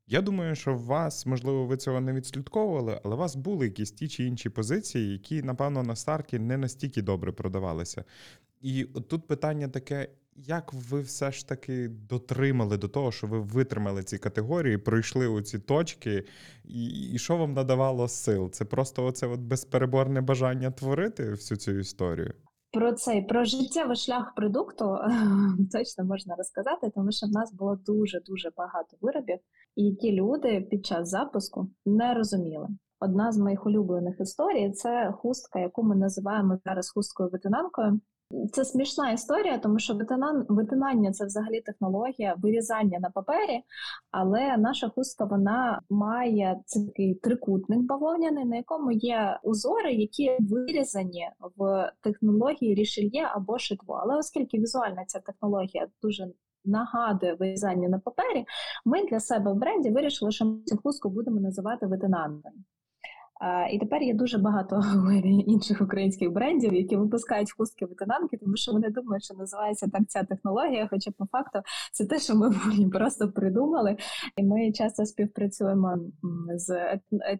[0.07, 3.91] Я думаю, що в вас, можливо, ви цього не відслідковували, але у вас були якісь
[3.91, 8.03] ті чи інші позиції, які, напевно, на старті не настільки добре продавалися.
[8.61, 14.03] І тут питання таке: як ви все ж таки дотримали до того, що ви витримали
[14.03, 16.25] ці категорії, пройшли у ці точки,
[16.63, 18.51] і і що вам надавало сил?
[18.51, 22.33] Це просто оце от безпереборне бажання творити всю цю історію?
[22.71, 24.85] Про цей про життєвий шлях продукту
[25.71, 29.39] точно можна розказати, тому що в нас було дуже дуже багато виробів,
[29.75, 32.67] які люди під час запуску не розуміли.
[32.99, 37.99] Одна з моїх улюблених історій це хустка, яку ми називаємо зараз хусткою ветенанкою.
[38.51, 39.99] Це смішна історія, тому що
[40.49, 43.63] витинання це взагалі технологія вирізання на папері,
[44.11, 51.91] але наша хустка вона має такий трикутник бавовняний, на якому є узори, які вирізані в
[52.01, 53.99] технології рішельє або шитво.
[54.03, 56.27] Але оскільки візуальна ця технологія дуже
[56.65, 58.45] нагадує вирізання на папері,
[58.85, 62.53] ми для себе в бренді вирішили, що ми цю хустку будемо називати ветенантом.
[63.71, 64.83] І тепер є дуже багато
[65.47, 70.23] інших українських брендів, які випускають хустки ветенанки, тому що вони думають, що називається так ця
[70.23, 70.87] технологія.
[70.91, 71.59] Хоча по факту
[71.93, 72.51] це те, що ми
[72.93, 73.97] просто придумали,
[74.37, 75.97] і ми часто співпрацюємо
[76.55, 76.99] з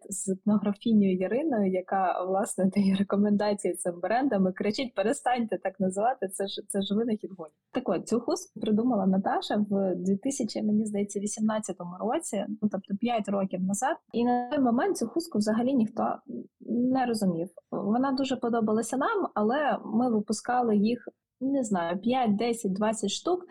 [0.09, 6.27] з етнографіною Яриною, яка власне дає рекомендації цим брендам і кричить: перестаньте так називати.
[6.27, 7.53] Це ж це ж винахід гоні.
[7.71, 13.29] Так от цю хустку придумала Наташа в 2000, мені здається, 18 році, ну тобто 5
[13.29, 13.97] років назад.
[14.13, 16.15] І на той момент цю хустку взагалі ніхто ніхто
[16.60, 17.49] не розумів.
[17.71, 21.08] Вона дуже подобалася нам, але ми випускали їх
[21.41, 23.45] не знаю 5, 10, 20 штук.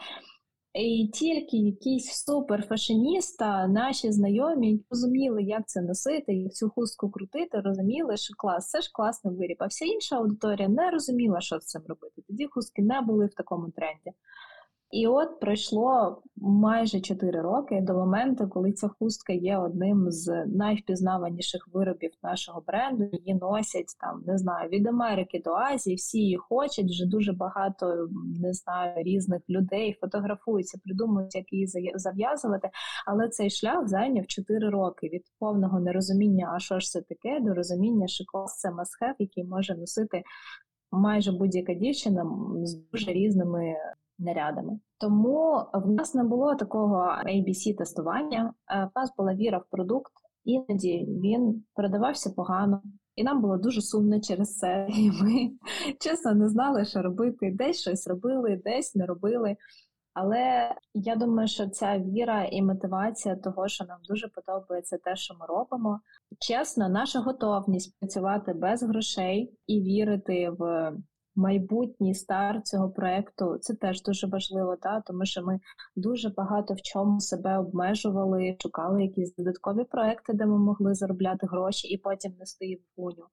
[0.74, 8.16] І тільки якісь суперфашиніста, наші знайомі розуміли, як це носити, як цю хустку крутити, розуміли,
[8.16, 9.56] що клас, це ж класний виріб.
[9.60, 12.22] А вся інша аудиторія не розуміла, що з цим робити.
[12.28, 14.12] Тоді хустки не були в такому тренді.
[14.90, 21.68] І от пройшло майже 4 роки до моменту, коли ця хустка є одним з найвпізнаваніших
[21.72, 23.04] виробів нашого бренду.
[23.12, 25.96] Її носять там, не знаю, від Америки до Азії.
[25.96, 26.90] Всі її хочуть.
[26.90, 28.08] Вже дуже багато
[28.40, 32.70] не знаю різних людей фотографуються, придумують, як її зав'язувати.
[33.06, 37.54] Але цей шлях зайняв 4 роки від повного нерозуміння, а що ж це таке, до
[37.54, 40.22] розуміння, що клас це масхев, який може носити
[40.90, 42.26] майже будь-яка дівчина
[42.62, 43.74] з дуже різними
[44.18, 44.80] нарядами.
[44.98, 48.54] Тому в нас не було такого abc тестування.
[48.70, 50.12] Е, в нас була віра в продукт,
[50.44, 52.82] іноді він продавався погано,
[53.16, 54.88] і нам було дуже сумно через це.
[54.96, 55.50] І ми
[56.00, 57.54] чесно не знали, що робити.
[57.58, 59.56] Десь щось робили, десь не робили.
[60.20, 65.34] Але я думаю, що ця віра і мотивація того, що нам дуже подобається те, що
[65.34, 66.00] ми робимо.
[66.38, 70.92] Чесно, наша готовність працювати без грошей і вірити в
[71.38, 75.60] майбутній старт цього проекту це теж дуже важливо, та тому що ми
[75.96, 81.88] дуже багато в чому себе обмежували, шукали якісь додаткові проекти, де ми могли заробляти гроші,
[81.88, 83.24] і потім нести в гуню.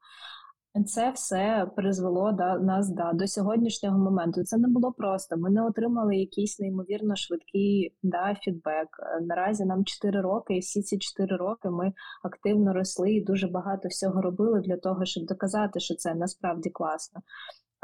[0.83, 4.43] Це все призвело да, нас да, до сьогоднішнього моменту.
[4.43, 5.37] Це не було просто.
[5.37, 8.87] Ми не отримали якийсь неймовірно швидкий да, фідбек.
[9.21, 13.87] Наразі нам 4 роки, і всі ці 4 роки ми активно росли і дуже багато
[13.87, 17.21] всього робили для того, щоб доказати, що це насправді класно.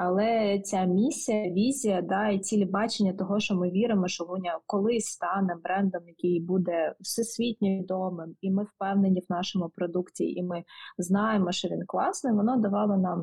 [0.03, 5.05] Але ця місія, візія, да, і цілі бачення того, що ми віримо, що Луня колись
[5.05, 10.63] стане брендом, який буде всесвітньо відомим, і ми впевнені в нашому продукті, і ми
[10.97, 12.33] знаємо, що він класний.
[12.33, 13.21] Воно давало нам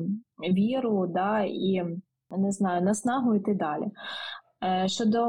[0.53, 1.83] віру, да, і
[2.37, 3.85] не знаю, наснагу йти далі.
[4.63, 5.21] Е, щодо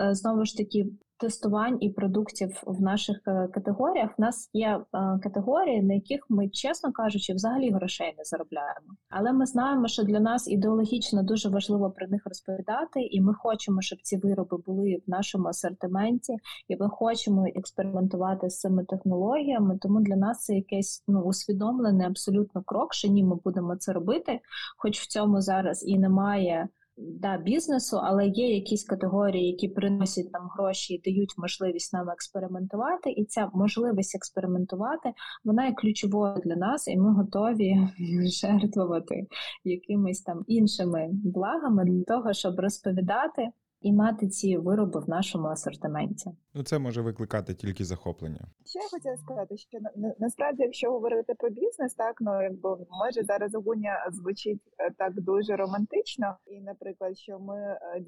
[0.00, 0.86] е, знову ж таки
[1.18, 4.10] тестувань і продуктів в наших е, категоріях.
[4.18, 4.80] В нас є
[5.22, 8.86] категорії, на яких ми, чесно кажучи, взагалі грошей не заробляємо.
[9.10, 13.82] Але ми знаємо, що для нас ідеологічно дуже важливо про них розповідати, і ми хочемо,
[13.82, 16.36] щоб ці вироби були в нашому асортименті,
[16.68, 19.78] і ми хочемо експериментувати з цими технологіями.
[19.78, 24.40] Тому для нас це якесь ну усвідомлений абсолютно крок, що ні, ми будемо це робити,
[24.78, 30.48] хоч в цьому зараз і немає да, бізнесу, але є якісь категорії, які приносять нам
[30.56, 33.10] гроші і дають можливість нам експериментувати.
[33.10, 35.12] І ця можливість експериментувати
[35.44, 37.88] вона є ключовою для нас, і ми готові
[38.40, 39.26] жертвувати
[39.64, 43.48] якимись там іншими благами для того, щоб розповідати
[43.80, 46.30] і мати ці вироби в нашому асортименті.
[46.54, 48.40] Ну це може викликати тільки захоплення.
[48.64, 53.24] Ще я хотіла сказати, що на, насправді, якщо говорити про бізнес, так ну якби може
[53.24, 57.58] зараз огуня звучить е, так дуже романтично, і, наприклад, що ми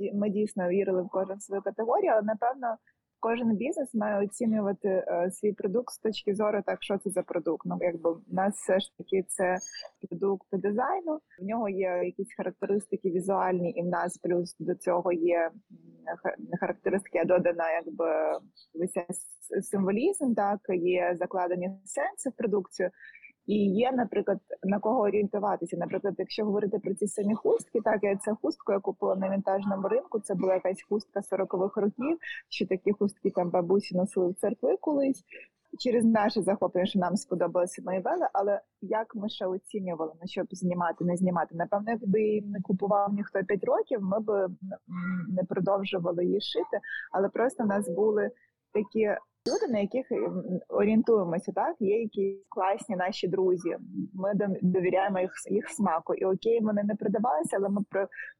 [0.01, 2.77] е, ми дійсно вірили в кожен свою категорію, але напевно
[3.21, 7.67] кожен бізнес має оцінювати е, свій продукт з точки зору, так що це за продукт.
[7.67, 9.59] Ну якби в нас все ж таки це
[10.09, 11.21] продукт дизайну.
[11.41, 15.51] В нього є якісь характеристики візуальні, і в нас плюс до цього є
[16.61, 18.39] характеристики, додана якби
[18.75, 20.35] весь символізм.
[20.35, 22.91] Так є закладені сенси в продукцію.
[23.49, 25.77] І є, наприклад, на кого орієнтуватися.
[25.77, 29.89] Наприклад, якщо говорити про ці самі хустки, так я ця хустку я купила на вінтажному
[29.89, 30.21] ринку.
[30.21, 32.19] Це була якась хустка 40-х років.
[32.49, 35.25] Що такі хустки там бабусі носили в церкви колись.
[35.79, 40.43] Через наше захоплення, що нам сподобалося мої вели, але як ми ще оцінювали, на що
[40.43, 41.55] б знімати, не знімати.
[41.55, 44.49] Напевно, якби не купував ніхто 5 років, ми б
[45.29, 46.81] не продовжували її шити,
[47.13, 48.31] але просто в нас були
[48.73, 49.11] такі
[49.47, 50.07] люди, на яких
[50.69, 53.77] орієнтуємося, так є якісь класні наші друзі.
[54.15, 56.15] Ми довіряємо їх їх смаку.
[56.15, 57.81] І окей, вони не продавалися, але ми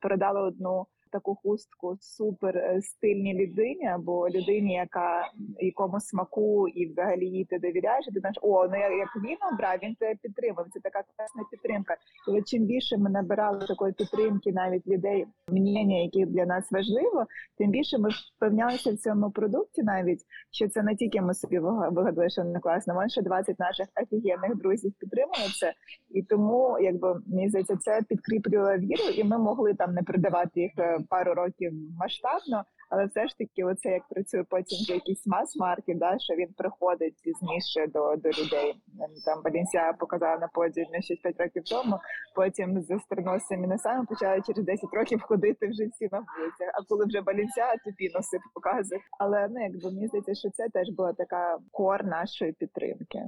[0.01, 7.27] продали одну таку хустку супер е, стильній людині або людині, яка якому смаку і взагалі
[7.27, 8.09] їй ти довіряєш.
[8.09, 10.67] І ти знаєш, о, ну як він обрав, він тебе підтримав.
[10.73, 11.97] Це така класна підтримка.
[12.33, 17.27] І чим більше ми набирали такої підтримки, навіть людей, мнення, які для нас важливо,
[17.59, 21.91] тим більше ми впевнялися в цьому продукті, навіть що це не тільки ми собі вига-
[21.95, 25.73] вигадали, що не класно, ще 20 наших офігенних друзів підтримує це.
[26.11, 30.73] І тому, якби мені здається, це підкріплювало віру, і ми могли там не продавати їх
[30.79, 36.19] е, пару років масштабно, але все ж таки, оце як працює потім якийсь мас-маркет, да,
[36.19, 38.71] що він приходить пізніше до, до людей.
[39.01, 41.99] Ем, Там Балінсія показала на подіумі ще 5 років тому.
[42.35, 46.69] Потім з стерносами носами почали через 10 років ходити вже всі на вулицях.
[46.75, 49.01] А коли вже Балінсія, тобі носи показує.
[49.19, 53.25] Але ну якби мені здається, що це теж була така кор нашої підтримки.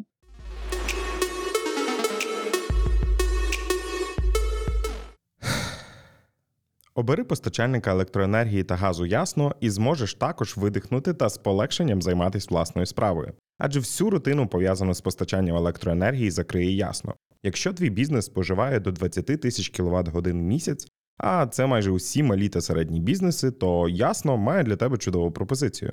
[7.01, 12.87] Обери постачальника електроенергії та газу ясно і зможеш також видихнути та з полегшенням займатися власною
[12.87, 13.33] справою.
[13.59, 17.15] Адже всю рутину пов'язану з постачанням електроенергії закриє ясно.
[17.43, 22.23] Якщо твій бізнес споживає до 20 тисяч кВт годин в місяць, а це майже усі
[22.23, 25.93] малі та середні бізнеси, то ясно має для тебе чудову пропозицію.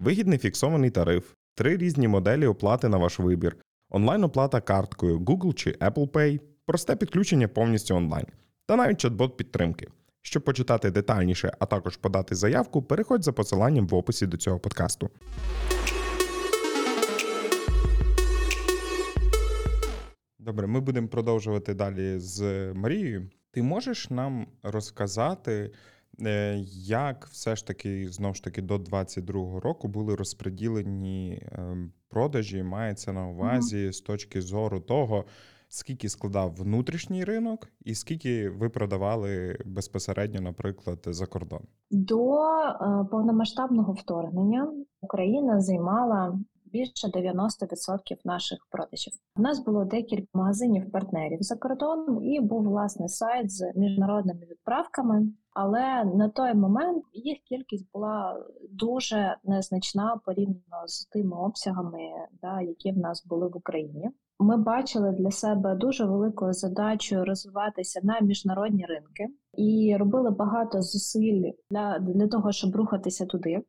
[0.00, 3.56] Вигідний фіксований тариф, три різні моделі оплати на ваш вибір,
[3.90, 8.26] онлайн-оплата карткою Google чи Apple Pay, просте підключення повністю онлайн,
[8.66, 9.88] та навіть чат-бот підтримки.
[10.26, 15.10] Щоб почитати детальніше, а також подати заявку, переходь за посиланням в описі до цього подкасту.
[20.38, 22.42] Добре, ми будемо продовжувати далі з
[22.74, 23.30] Марією.
[23.50, 25.70] Ти можеш нам розказати,
[26.20, 32.62] е, як все ж таки знову ж таки до 22-го року були розподілені ем, продажі,
[32.62, 35.24] мається на увазі з точки зору того,
[35.68, 41.60] скільки складав внутрішній ринок, і скільки ви продавали безпосередньо, наприклад, за кордон?
[41.90, 46.38] До е, повномасштабного вторгнення Україна займала
[46.76, 49.12] більше 90% наших продажів.
[49.36, 55.28] У нас було декілька магазинів партнерів за кордоном, і був власне сайт з міжнародними відправками.
[55.54, 61.98] Але на той момент їх кількість була дуже незначна порівняно з тими обсягами,
[62.42, 64.10] да, які в нас були в Україні.
[64.38, 71.50] Ми бачили для себе дуже великою задачою розвиватися на міжнародні ринки і робили багато зусиль
[71.70, 73.62] для, для того, щоб рухатися туди.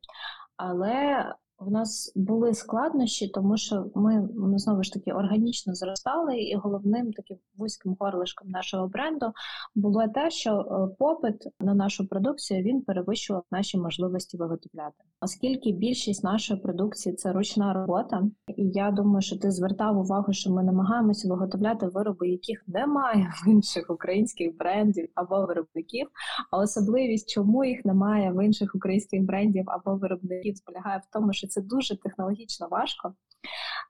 [0.56, 1.24] Але
[1.58, 7.12] в нас були складнощі, тому що ми, ми знову ж таки органічно зростали, і головним
[7.12, 9.32] таким вузьким горлишком нашого бренду
[9.74, 14.94] було те, що е, попит на нашу продукцію він перевищував наші можливості виготовляти.
[15.20, 18.22] Оскільки більшість нашої продукції це ручна робота,
[18.56, 23.48] і я думаю, що ти звертав увагу, що ми намагаємося виготовляти вироби, яких немає в
[23.48, 26.08] інших українських брендів або виробників.
[26.50, 31.47] А особливість, чому їх немає в інших українських брендів або виробників, полягає в тому, що
[31.48, 33.14] це дуже технологічно важко.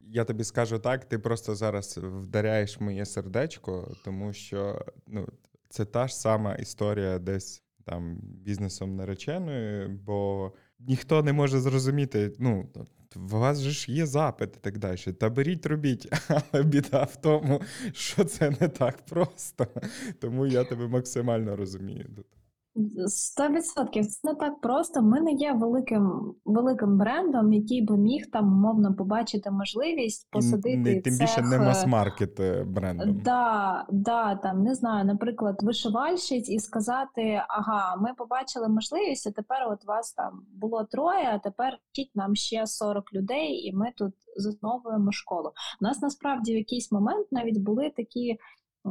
[0.00, 5.28] Я тобі скажу так, ти просто зараз вдаряєш моє сердечко, тому що ну,
[5.68, 12.68] це та ж сама історія десь там бізнесом нареченою, бо ніхто не може зрозуміти, ну.
[13.16, 14.96] У вас же ж є запит і так далі.
[14.96, 16.08] Та беріть, робіть,
[16.52, 19.66] але біда в тому, що це не так просто.
[20.20, 22.06] Тому я тебе максимально розумію.
[23.06, 25.02] Сто відсотків це не так просто.
[25.02, 31.00] Ми не є великим великим брендом, який би міг там умовно побачити можливість посадити не,
[31.00, 33.20] тим цех, більше не мас-маркет брендом.
[33.24, 39.68] Да, да, там не знаю, наприклад, вишивальщиць і сказати: ага, ми побачили можливість, а тепер
[39.70, 44.14] от вас там було троє, а тепер вчіть нам ще 40 людей, і ми тут
[44.36, 45.53] засновуємо школу.
[45.80, 48.38] У нас насправді в якийсь момент навіть були такі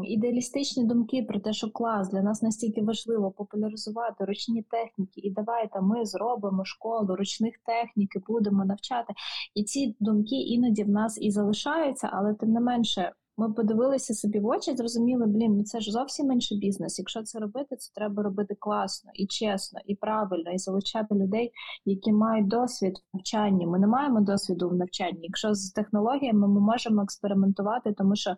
[0.04, 5.82] ідеалістичні думки про те, що клас для нас настільки важливо популяризувати ручні техніки, і давайте
[5.82, 9.14] ми зробимо школу ручних технік і будемо навчати.
[9.56, 13.12] І ці думки іноді в нас і залишаються, але тим не менше.
[13.40, 17.00] Ми подивилися собі в очі, зрозуміли, блін, ну це ж зовсім інший бізнес.
[17.00, 21.52] Якщо це робити, це треба робити класно і чесно, і правильно, і залучати людей,
[21.86, 23.68] які мають досвід в навчанні.
[23.68, 25.20] Ми не маємо досвіду в навчанні.
[25.22, 28.36] Якщо з технологіями ми можемо експериментувати, тому що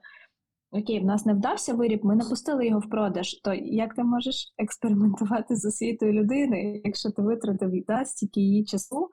[0.72, 3.34] окей, в нас не вдався виріб, ми не пустили його в продаж.
[3.44, 9.10] То як ти можеш експериментувати з освітою людини, якщо ти витратив да, стільки її часу?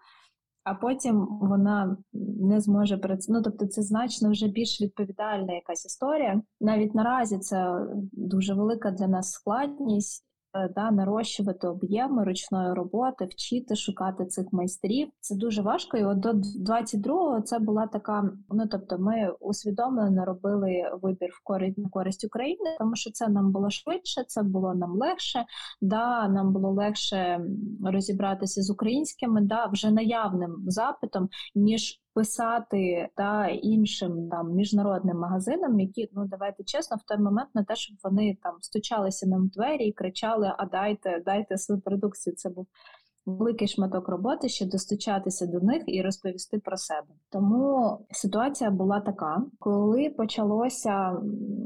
[0.66, 1.96] а потім вона
[2.40, 3.32] не зможе працювати.
[3.32, 6.42] Ну, тобто, це значно вже більш відповідальна якась історія.
[6.60, 10.24] Навіть наразі це дуже велика для нас складність.
[10.56, 15.08] Е, да, нарощувати об'єми ручної роботи, вчити шукати цих майстрів.
[15.20, 15.96] Це дуже важко.
[15.96, 18.30] І от до 22-го це була така.
[18.50, 23.52] Ну тобто, ми усвідомлено робили вибір в користь на користь України, тому що це нам
[23.52, 25.44] було швидше, це було нам легше.
[25.80, 27.40] Да, нам було легше
[27.84, 36.10] розібратися з українськими, да, вже наявним запитом, ніж писати та іншим там міжнародним магазинам, які
[36.12, 39.84] ну давайте чесно, в той момент не те, щоб вони там стучалися нам в двері
[39.84, 42.36] і кричали: А дайте, дайте свою продукцію.
[42.36, 42.66] Це був
[43.26, 47.08] великий шматок роботи, щоб достучатися до них і розповісти про себе.
[47.30, 51.20] Тому ситуація була така, коли почалося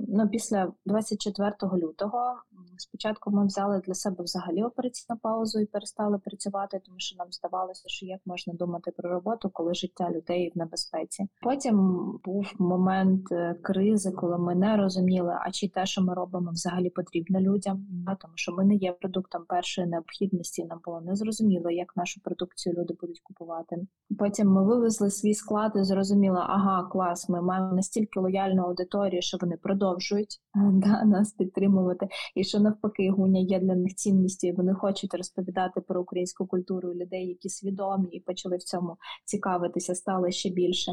[0.09, 2.35] ну після 24 лютого.
[2.79, 7.83] Спочатку ми взяли для себе взагалі операційну паузу і перестали працювати, тому що нам здавалося,
[7.87, 11.29] що як можна думати про роботу, коли життя людей в небезпеці.
[11.43, 11.77] Потім
[12.25, 16.91] був момент е, кризи, коли ми не розуміли, а чи те, що ми робимо, взагалі
[16.91, 17.87] потрібно людям,
[18.21, 20.65] тому що ми не є продуктом першої необхідності.
[20.65, 23.77] Нам було незрозуміло, як нашу продукцію люди будуть купувати.
[24.19, 29.39] Потім ми вивезли свій склад і зрозуміли, ага, клас, ми маємо настільки лояльну аудиторію, що
[29.41, 30.41] вони продовжують
[30.73, 35.81] да, нас підтримувати, і що навпаки гуня є для них цінністю, і вони хочуть розповідати
[35.81, 40.93] про українську культуру людей, які свідомі і почали в цьому цікавитися, стало ще більше.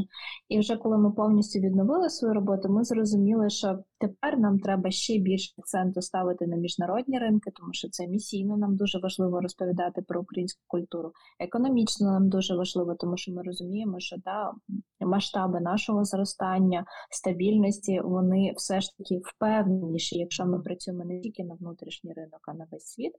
[0.49, 5.19] І вже коли ми повністю відновили свою роботу, ми зрозуміли, що тепер нам треба ще
[5.19, 10.21] більше акценту ставити на міжнародні ринки, тому що це місійно нам дуже важливо розповідати про
[10.21, 11.11] українську культуру.
[11.39, 14.51] Економічно нам дуже важливо, тому що ми розуміємо, що да,
[14.99, 21.55] масштаби нашого зростання, стабільності вони все ж таки впевненіші, якщо ми працюємо не тільки на
[21.55, 23.13] внутрішній ринок, а на весь світ.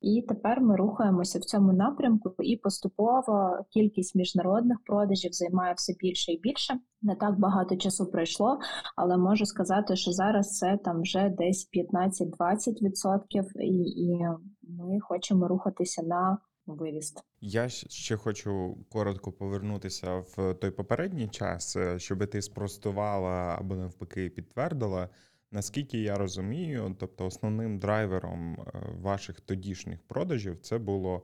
[0.00, 6.32] І тепер ми рухаємося в цьому напрямку, і поступово кількість міжнародних продажів займає все більше
[6.32, 6.78] і більше.
[7.02, 8.58] Не так багато часу пройшло,
[8.96, 14.26] але можу сказати, що зараз це там вже десь 15-20%, і, і
[14.62, 17.24] ми хочемо рухатися на вивіст.
[17.40, 24.30] Я ще хочу коротко повернутися в той попередній час, е, щоб ти спростувала або навпаки
[24.30, 25.08] підтвердила.
[25.50, 31.22] Наскільки я розумію, тобто основним драйвером е, ваших тодішніх продажів це було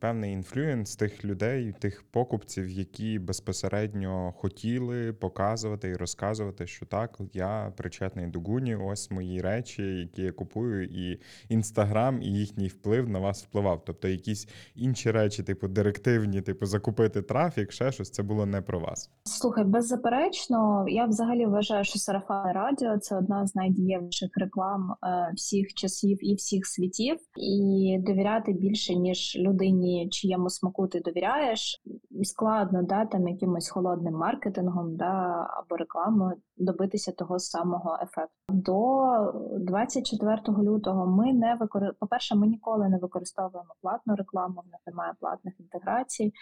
[0.00, 7.72] певний інфлюенс тих людей, тих покупців, які безпосередньо хотіли показувати і розказувати, що так, я
[7.76, 13.18] причетний до гуні, ось мої речі, які я купую, і інстаграм, і їхній вплив на
[13.18, 13.82] вас впливав.
[13.86, 18.80] Тобто якісь інші речі, типу директивні, типу закупити трафік, ще щось це було не про
[18.80, 19.10] вас.
[19.24, 25.74] Слухай, беззаперечно, я взагалі вважаю, що сарафанне радіо це одна з найдієвіших реклам е, всіх
[25.74, 31.82] часів і всіх світів, і довіряти більше ніж людині, чиєму смаку ти довіряєш,
[32.22, 38.32] складно да, там якимось холодним маркетингом да, або рекламою добитися того самого ефекту.
[38.48, 39.06] До
[39.58, 41.94] 24 лютого ми не викор...
[42.00, 46.32] По-перше, ми ніколи не використовуємо платну рекламу, в нас немає платних інтеграцій.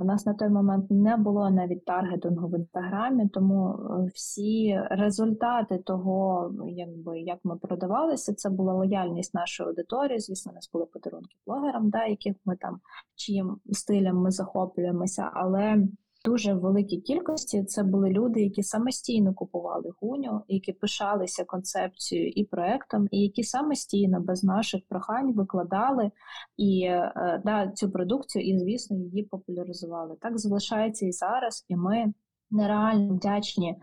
[0.00, 5.78] В нас на той момент не було навіть таргетингу в інстаграмі, тому е, всі результати
[5.78, 10.20] того, якби як ми продавалися, це була лояльність нашої аудиторії.
[10.20, 12.80] Звісно, у нас були подарунки блогерам, да, яких ми там
[13.16, 15.86] чиїм стилем ми захоплюємося, але
[16.24, 23.08] дуже великій кількості це були люди, які самостійно купували гуню, які пишалися концепцією і проектом,
[23.10, 26.10] і які самостійно без наших прохань викладали
[26.56, 30.16] і е, да, цю продукцію, і звісно, її популяризували.
[30.20, 32.12] Так залишається і зараз, і ми
[32.50, 33.76] нереально вдячні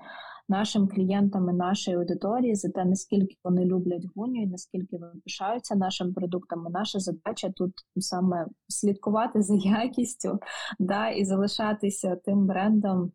[0.49, 5.75] нашим клієнтам і нашій аудиторії за те, наскільки вони люблять гуню і наскільки вони пишаються
[5.75, 6.67] нашим продуктом.
[6.69, 10.39] Наша задача тут саме слідкувати за якістю
[10.79, 13.11] да, і залишатися тим брендом,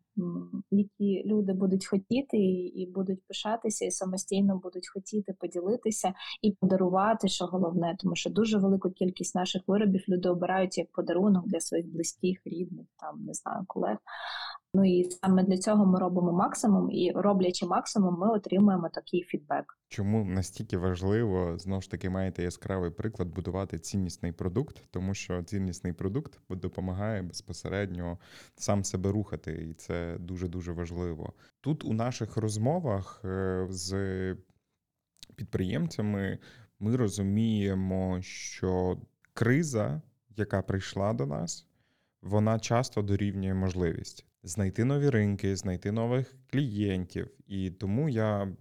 [0.71, 7.45] які люди будуть хотіти і будуть пишатися, і самостійно будуть хотіти поділитися і подарувати, що
[7.45, 12.39] головне, тому що дуже велику кількість наших виробів люди обирають як подарунок для своїх близьких,
[12.45, 13.97] рідних, там не знаю, колег.
[14.75, 19.79] Ну і саме для цього ми робимо максимум, і роблячи максимум, ми отримуємо такий фідбек.
[19.89, 25.93] Чому настільки важливо знову ж таки маєте яскравий приклад будувати ціннісний продукт, тому що ціннісний
[25.93, 28.19] продукт допомагає безпосередньо
[28.57, 31.33] сам себе рухати, і це дуже дуже важливо.
[31.61, 34.37] Тут у наших розмовах е, з
[35.37, 36.39] підприємцями
[36.81, 38.99] ми розуміємо, що
[39.35, 40.03] криза,
[40.37, 41.67] яка прийшла до нас,
[42.23, 47.31] вона часто дорівнює можливість знайти нові ринки, знайти нових клієнтів.
[47.47, 48.53] І тому я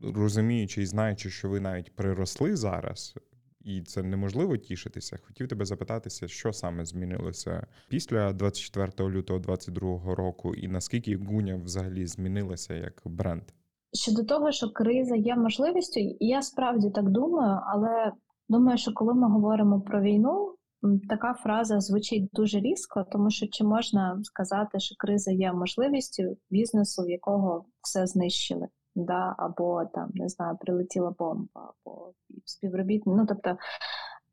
[0.00, 3.14] розуміючи і знаючи, що ви навіть приросли зараз,
[3.60, 10.54] і це неможливо тішитися, хотів тебе запитатися, що саме змінилося після 24 лютого 2022 року,
[10.54, 13.42] і наскільки Гуня взагалі змінилася як бренд?
[13.92, 18.12] Щодо того, що криза є можливістю, я справді так думаю, але
[18.48, 20.54] думаю, що коли ми говоримо про війну,
[21.08, 27.02] така фраза звучить дуже різко, тому що чи можна сказати, що криза є можливістю бізнесу,
[27.02, 32.12] в якого все знищили, да, або там не знаю, прилетіла бомба, або
[32.44, 33.16] співробітник.
[33.18, 33.56] Ну тобто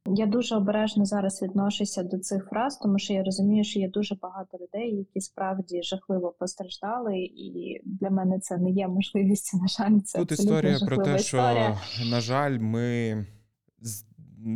[0.08, 4.16] я дуже обережно зараз відношуся до цих фраз, тому що я розумію, що є дуже
[4.22, 9.58] багато людей, які справді жахливо постраждали, і для мене це не є можливістю.
[9.58, 11.78] На жаль, це тут історія про те, історія.
[11.90, 13.26] що на жаль, ми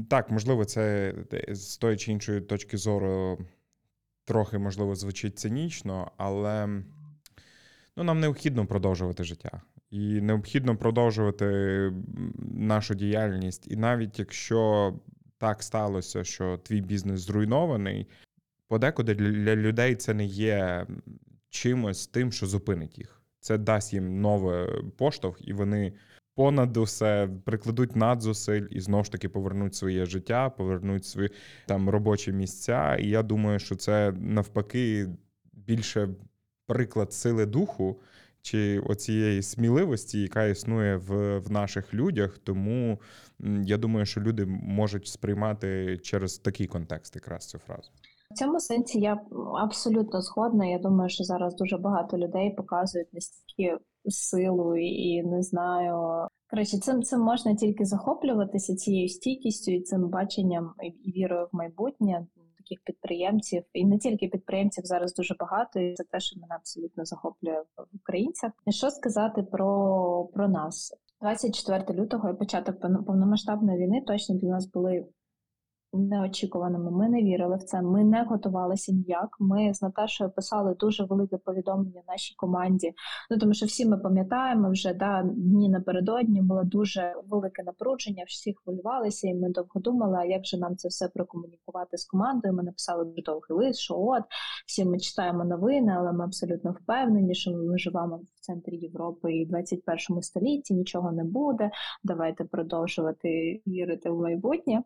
[0.09, 1.13] так, можливо, це
[1.47, 3.39] з тої чи іншої точки зору
[4.25, 6.67] трохи можливо звучить цинічно, але
[7.97, 9.61] ну, нам необхідно продовжувати життя.
[9.89, 11.45] І необхідно продовжувати
[12.53, 13.67] нашу діяльність.
[13.71, 14.93] І навіть якщо
[15.37, 18.07] так сталося, що твій бізнес зруйнований,
[18.67, 20.87] подекуди для людей це не є
[21.49, 23.21] чимось тим, що зупинить їх.
[23.39, 24.67] Це дасть їм новий
[24.97, 25.93] поштовх, і вони
[26.39, 31.29] понад усе прикладуть надзусиль і знову ж таки повернуть своє життя, повернуть свої
[31.65, 32.95] там робочі місця.
[32.95, 35.09] І я думаю, що це навпаки
[35.53, 36.09] більше
[36.67, 38.01] приклад сили духу.
[38.41, 43.01] Чи оцієї сміливості, яка існує в в наших людях, тому
[43.63, 47.91] я думаю, що люди можуть сприймати через такий контекст якраз цю фразу.
[48.31, 49.21] В цьому сенсі я
[49.61, 50.65] абсолютно згодна.
[50.65, 56.27] Я думаю, що зараз дуже багато людей показують настільки силу і не знаю.
[56.49, 62.27] Коротше, цим цим можна тільки захоплюватися цією стійкістю і цим баченням і вірою в майбутнє
[62.57, 67.05] таких підприємців, і не тільки підприємців зараз дуже багато, і це те, що мене абсолютно
[67.05, 68.51] захоплює в українцях.
[68.69, 70.93] Що сказати про, про нас?
[71.21, 75.05] 24 лютого і початок повномасштабної війни точно для нас були
[75.93, 76.91] неочікуваними.
[76.91, 77.81] Ми не вірили в це.
[77.81, 79.35] Ми не готувалися ніяк.
[79.39, 82.93] Ми з Наташою писали дуже велике повідомлення нашій команді.
[83.29, 88.23] Ну тому що всі ми пам'ятаємо вже да дні напередодні було дуже велике напруження.
[88.27, 92.53] Всі хвилювалися, і ми довго думали, а як же нам це все прокомунікувати з командою.
[92.53, 94.23] Ми написали дуже довгий лист, що от
[94.67, 99.45] всі ми читаємо новини, але ми абсолютно впевнені, що ми живемо в центрі Європи і
[99.45, 101.71] 21 столітті нічого не буде.
[102.03, 104.83] Давайте продовжувати вірити в майбутнє.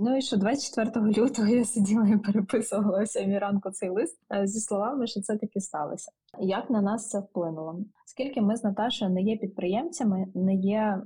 [0.00, 4.60] Ну і що 24 лютого я сиділа і переписувала сьомій ранку цей лист е, зі
[4.60, 6.12] словами, що це таки сталося.
[6.40, 7.80] Як на нас це вплинуло?
[8.06, 11.02] Оскільки ми з Наташою не є підприємцями, не є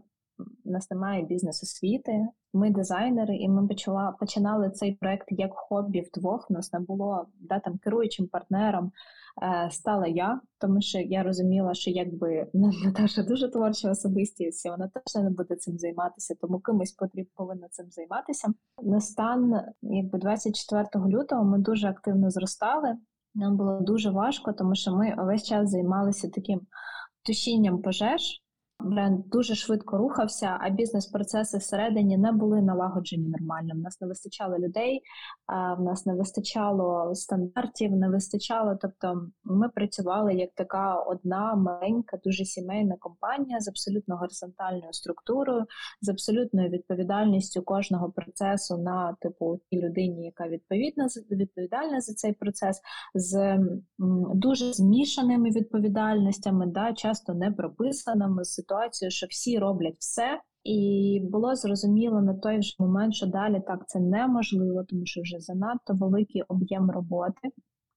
[0.64, 6.00] у нас немає бізнес освіти, ми дизайнери, і ми почала починали цей проект як хобі
[6.00, 6.46] вдвох.
[6.50, 8.92] У нас не було да, там керуючим партнером.
[9.42, 15.22] Е, стала я, тому що я розуміла, що якби Наташа дуже творча особистість, вона теж
[15.22, 18.48] не буде цим займатися, тому кимось потрібно повинна цим займатися.
[18.82, 22.96] На стан, якби 24 лютого, ми дуже активно зростали.
[23.34, 26.60] Нам було дуже важко, тому що ми весь час займалися таким
[27.22, 28.41] тушінням пожеж
[28.84, 33.74] бренд дуже швидко рухався, а бізнес-процеси всередині не були налагоджені нормально.
[33.74, 35.02] В нас не вистачало людей,
[35.78, 38.78] в нас не вистачало стандартів, не вистачало.
[38.82, 45.64] Тобто, ми працювали як така одна маленька, дуже сімейна компанія з абсолютно горизонтальною структурою,
[46.00, 52.80] з абсолютною відповідальністю кожного процесу на типу тій людині, яка відповідна відповідальна за цей процес,
[53.14, 53.58] з
[54.34, 61.54] дуже змішаними відповідальностями, да, часто не прописаними з ситуацію, що всі роблять все, і було
[61.54, 66.42] зрозуміло на той же момент, що далі так це неможливо, тому що вже занадто великий
[66.42, 67.48] об'єм роботи.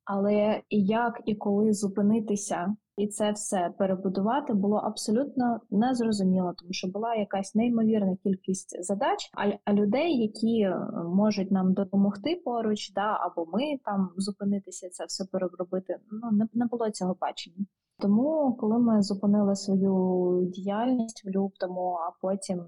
[0.04, 7.16] Але як і коли зупинитися і це все перебудувати було абсолютно незрозуміло, тому що була
[7.16, 9.30] якась неймовірна кількість задач,
[9.66, 15.26] а, людей, які е, можуть нам допомогти поруч, да або ми там зупинитися, це все
[15.32, 15.98] переробити.
[16.12, 17.66] Ну не було цього бачення.
[18.00, 22.66] Тому, коли ми зупинили свою діяльність в лютому, а потім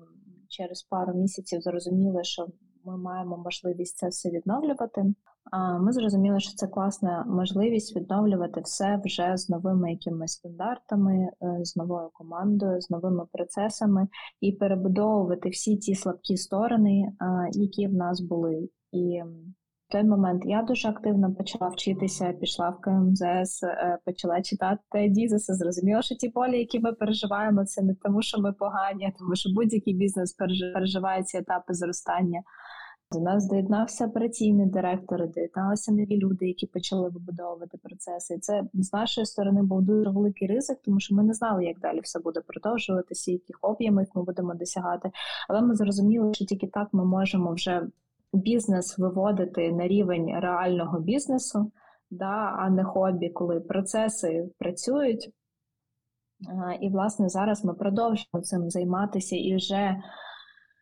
[0.47, 2.47] через пару місяців зрозуміли, що
[2.84, 5.13] ми маємо можливість це все відновлювати.
[5.79, 11.75] Ми зрозуміли, що це класна можливість відновлювати все вже з новими якимись стандартами, е, з
[11.75, 14.07] новою командою, з новими процесами
[14.41, 17.11] і перебудовувати всі ті слабкі сторони,
[17.51, 18.69] які в нас були.
[18.91, 19.21] І
[19.87, 25.53] в той момент я дуже активно почала вчитися, пішла в КМЗС, е, почала читати Дізеса,
[25.53, 29.35] зрозуміла, що ті полі, які ми переживаємо, це не тому, що ми погані, а тому
[29.35, 30.33] що будь-який бізнес
[30.73, 32.41] переживає ці етапи зростання.
[33.11, 38.35] До нас доєднався операційний директор, доєдналися нові люди, які почали вибудовувати процеси.
[38.35, 41.79] І це з нашої сторони був дуже великий ризик, тому що ми не знали, як
[41.79, 45.11] далі все буде продовжуватися, яких об'ємів ми будемо досягати.
[45.49, 47.87] Але ми зрозуміли, що тільки так ми можемо вже
[48.33, 51.71] бізнес виводити на рівень реального бізнесу,
[52.11, 55.31] да, а не хобі, коли процеси працюють.
[56.81, 59.95] І, власне, зараз ми продовжуємо цим займатися і вже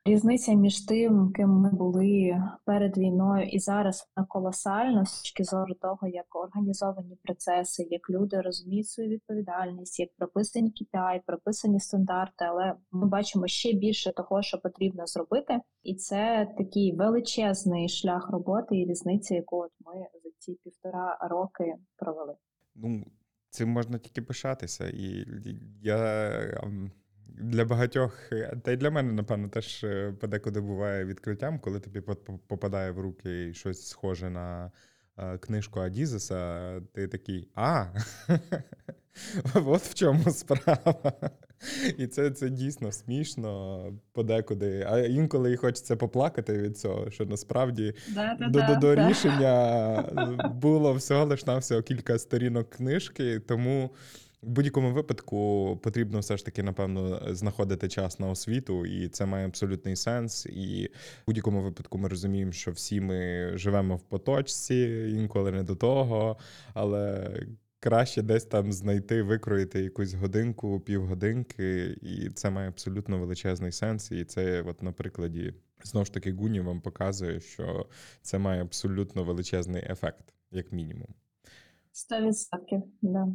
[0.07, 5.73] Різниця між тим, ким ми були перед війною, і зараз вона колосальна з точки зору
[5.73, 12.45] того, як організовані процеси, як люди розуміють свою відповідальність, як прописані KPI, прописані стандарти.
[12.45, 18.77] Але ми бачимо ще більше того, що потрібно зробити, і це такий величезний шлях роботи
[18.77, 19.93] і різниця, яку от ми
[20.23, 22.35] за ці півтора роки провели.
[22.75, 23.05] Ну
[23.49, 25.25] цим можна тільки пишатися, і
[25.81, 26.29] я
[27.37, 32.01] для багатьох, е, та й для мене, напевно, теж е, подекуди буває відкриттям, коли тобі
[32.47, 34.71] попадає в руки щось схоже на
[35.17, 37.85] е, книжку Адізеса, ти такий а,
[39.53, 41.11] от в чому справа.
[41.97, 44.87] І це це дійсно смішно подекуди.
[44.89, 49.09] А інколи і хочеться поплакати від цього, що насправді да, да, до, да, до, до
[49.09, 50.03] рішення
[50.55, 53.89] було всього лиш навсього кілька сторінок книжки, тому.
[54.41, 59.45] В будь-якому випадку потрібно все ж таки, напевно, знаходити час на освіту, і це має
[59.45, 60.45] абсолютний сенс.
[60.45, 60.89] І
[61.21, 66.37] в будь-якому випадку ми розуміємо, що всі ми живемо в поточці, інколи не до того,
[66.73, 67.31] але
[67.85, 74.11] краще десь там знайти, викроїти якусь годинку, півгодинки, і це має абсолютно величезний сенс.
[74.11, 77.87] І це, от на прикладі, знову ж таки, Гуні вам показує, що
[78.21, 81.07] це має абсолютно величезний ефект, як мінімум.
[81.91, 83.27] Сто відсотків, да.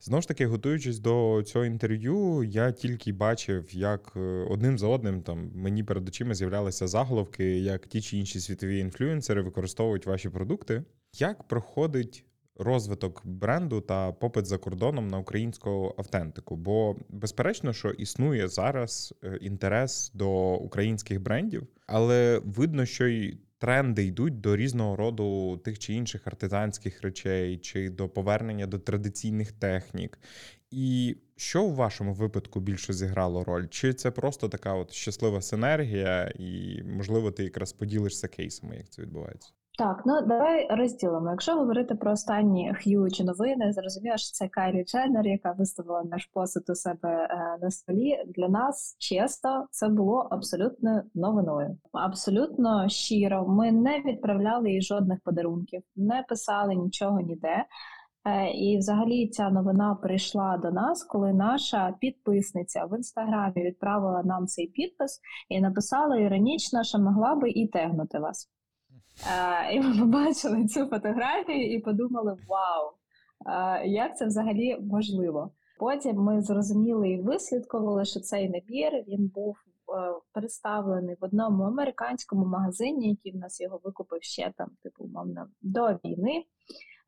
[0.00, 4.20] Знову ж таки, готуючись до цього інтерв'ю, я тільки бачив, як е,
[4.50, 9.42] одним за одним там мені перед очима з'являлися заголовки, як ті чи інші світові інфлюенсери
[9.42, 10.84] використовують ваші продукти.
[11.18, 12.24] Як проходить
[12.56, 16.56] розвиток бренду та попит за кордоном на українську автентику?
[16.56, 24.04] Бо безперечно, що існує зараз е, інтерес до українських брендів, але видно, що й тренди
[24.04, 30.18] йдуть до різного роду тих чи інших артизанських речей, чи до повернення до традиційних технік.
[30.70, 33.66] І що в вашому випадку більше зіграло роль?
[33.68, 39.02] Чи це просто така от щаслива синергія, і можливо ти якраз поділишся кейсами, як це
[39.02, 39.52] відбувається?
[39.78, 41.30] Так, ну давай розділимо.
[41.30, 46.70] Якщо говорити про останні х'ючі новини, зрозуміло, що це Кайлі Дженнер, яка виставила наш посуд
[46.70, 48.24] у себе е, на столі.
[48.26, 51.78] Для нас чесно, це було абсолютно новиною.
[51.92, 53.48] Абсолютно щиро.
[53.48, 57.64] Ми не відправляли їй жодних подарунків, не писали нічого ніде.
[58.24, 64.46] Е, і, взагалі, ця новина прийшла до нас, коли наша підписниця в інстаграмі відправила нам
[64.46, 68.48] цей підпис і написала іронічно, що могла би і тегнути вас.
[69.72, 72.92] І ми побачили цю фотографію і подумали: вау,
[73.84, 75.50] як це взагалі можливо?
[75.78, 82.46] Потім ми зрозуміли і вислідкували, що цей набір він був е, представлений в одному американському
[82.46, 86.44] магазині, який в нас його викупив ще там, типу, умовно, до війни.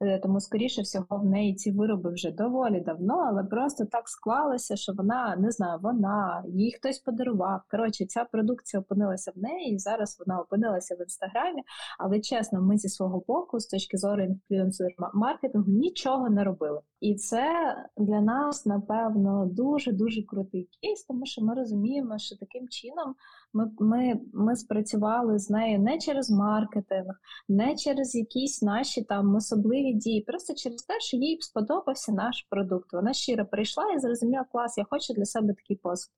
[0.01, 4.76] Е, тому, скоріше всього, в неї ці вироби вже доволі давно, але просто так склалося,
[4.76, 7.61] що вона не знаю, вона їй хтось подарував.
[7.70, 11.62] Коротше, ця продукція опинилася в неї, і зараз вона опинилася в інстаграмі.
[11.99, 16.80] Але чесно, ми зі свого боку, з точки зору інфлюенсер маркетингу, нічого не робили.
[17.05, 22.68] І це для нас напевно дуже дуже крутий кейс, тому що ми розуміємо, що таким
[22.68, 23.14] чином
[23.52, 27.14] ми, ми, ми спрацювали з нею не через маркетинг,
[27.48, 32.92] не через якісь наші там особливі дії, просто через те, що їй сподобався наш продукт.
[32.92, 36.12] Вона щиро прийшла і зрозуміла клас, я хочу для себе такий посуд.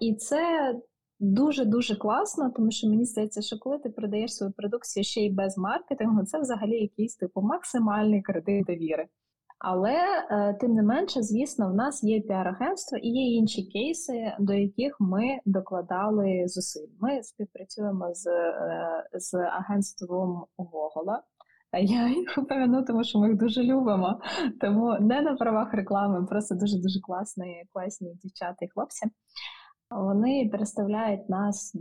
[0.00, 0.74] І це
[1.20, 5.30] дуже дуже класно, тому що мені здається, що коли ти продаєш свою продукцію ще й
[5.30, 9.08] без маркетингу, це взагалі якийсь типу максимальний кредит довіри.
[9.58, 9.94] Але
[10.30, 14.96] е, тим не менше, звісно, в нас є піар-агентство і є інші кейси, до яких
[15.00, 16.88] ми докладали зусиль.
[17.00, 21.22] Ми співпрацюємо з е, з агентством Гогола.
[21.82, 24.20] Я їх упев'яну, тому що ми їх дуже любимо.
[24.60, 29.06] Тому не на правах реклами, просто дуже дуже класні, класні дівчата і хлопці.
[29.90, 31.76] Вони представляють нас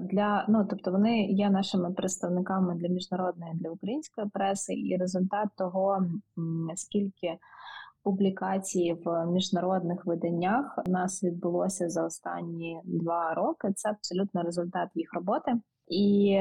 [0.00, 6.06] для ну, тобто вони є нашими представниками для міжнародної для української преси, і результат того,
[6.74, 7.38] скільки
[8.02, 13.72] публікацій в міжнародних виданнях у нас відбулося за останні два роки.
[13.76, 15.52] Це абсолютно результат їх роботи.
[15.88, 16.40] І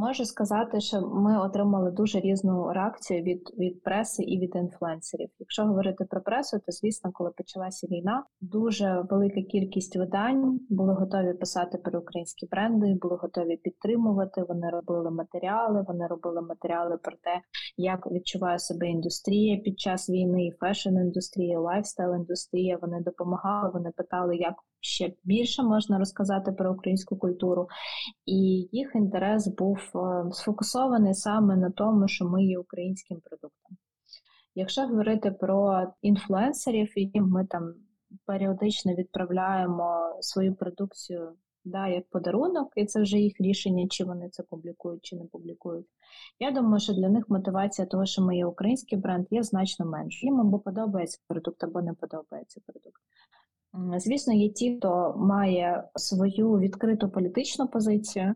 [0.00, 5.28] Можу сказати, що ми отримали дуже різну реакцію від від преси і від інфлюенсерів.
[5.38, 11.34] Якщо говорити про пресу, то звісно, коли почалася війна, дуже велика кількість видань були готові
[11.34, 14.42] писати про українські бренди, були готові підтримувати.
[14.42, 15.84] Вони робили матеріали.
[15.88, 17.40] Вони робили матеріали про те,
[17.76, 22.78] як відчуває себе індустрія під час війни, фешн-індустрія, лайфстайл-індустрія.
[22.82, 23.70] Вони допомагали.
[23.74, 27.68] Вони питали, як ще більше можна розказати про українську культуру,
[28.26, 33.76] і їх інтерес був е, сфокусований саме на тому, що ми є українським продуктом.
[34.54, 37.74] Якщо говорити про інфлюенсерів, яким ми там
[38.26, 44.42] періодично відправляємо свою продукцію да, як подарунок, і це вже їх рішення, чи вони це
[44.42, 45.86] публікують, чи не публікують.
[46.38, 50.26] Я думаю, що для них мотивація того, що ми є український бренд, є значно менше.
[50.26, 53.02] Їм або подобається продукт, або не подобається продукт.
[53.96, 58.34] Звісно, є ті, хто має свою відкриту політичну позицію,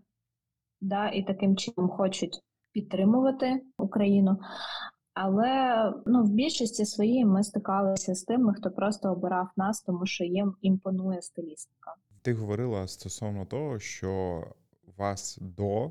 [0.81, 2.41] да, і таким чином хочуть
[2.73, 4.39] підтримувати Україну.
[5.15, 10.25] Але ну, в більшості своїй ми стикалися з тими, хто просто обирав нас, тому що
[10.25, 11.95] їм імпонує стилістика.
[12.23, 14.43] Ти говорила стосовно того, що
[14.97, 15.91] вас до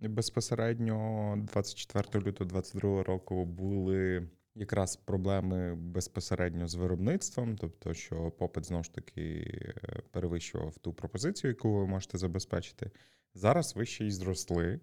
[0.00, 8.84] безпосередньо 24 лютого 22 року були якраз проблеми безпосередньо з виробництвом, тобто, що попит знову
[8.84, 12.90] ж таки е, перевищував ту пропозицію, яку ви можете забезпечити.
[13.34, 14.80] Зараз ви ще й зросли.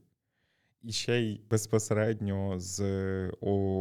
[0.84, 2.82] І ще й безпосередньо з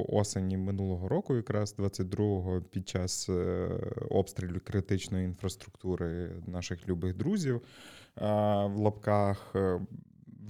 [0.09, 3.69] осені минулого року, якраз 22-го, під час е,
[4.11, 7.63] обстрілів критичної інфраструктури наших любих друзів
[8.17, 9.81] в лапках е,